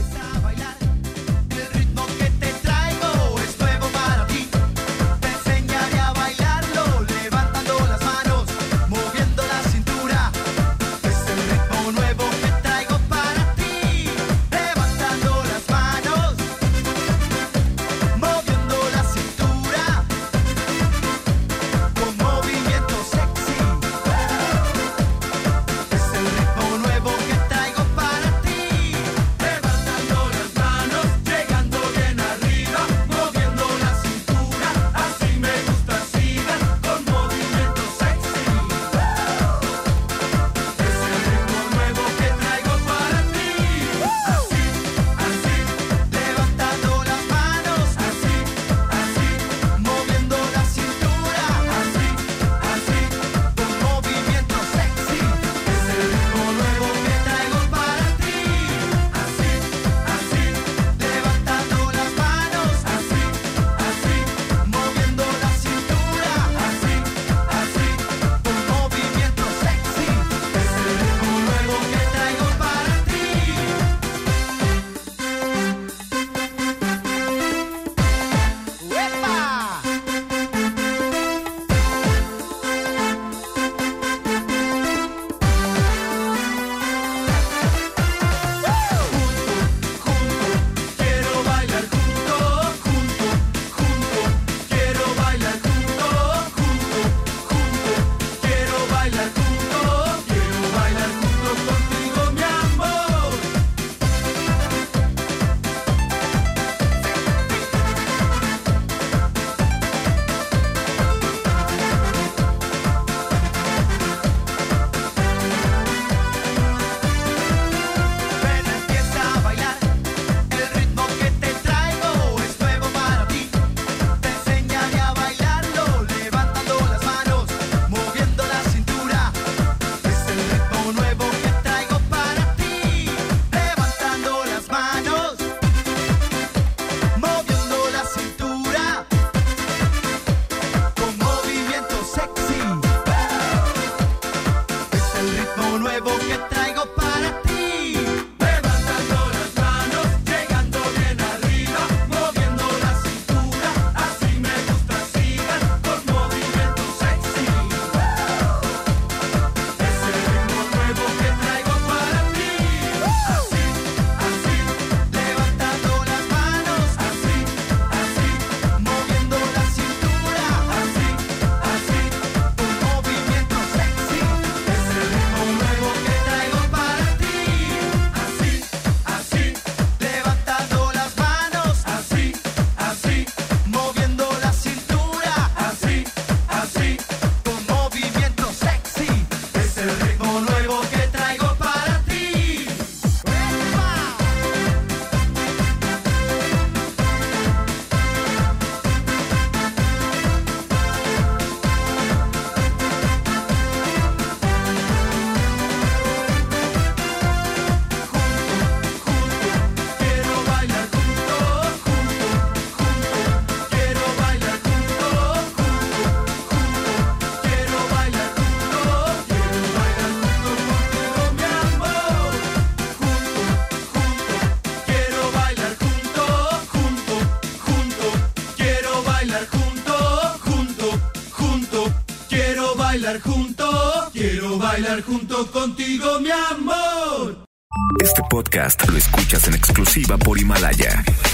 [239.96, 241.25] exclusiva por Himalaya.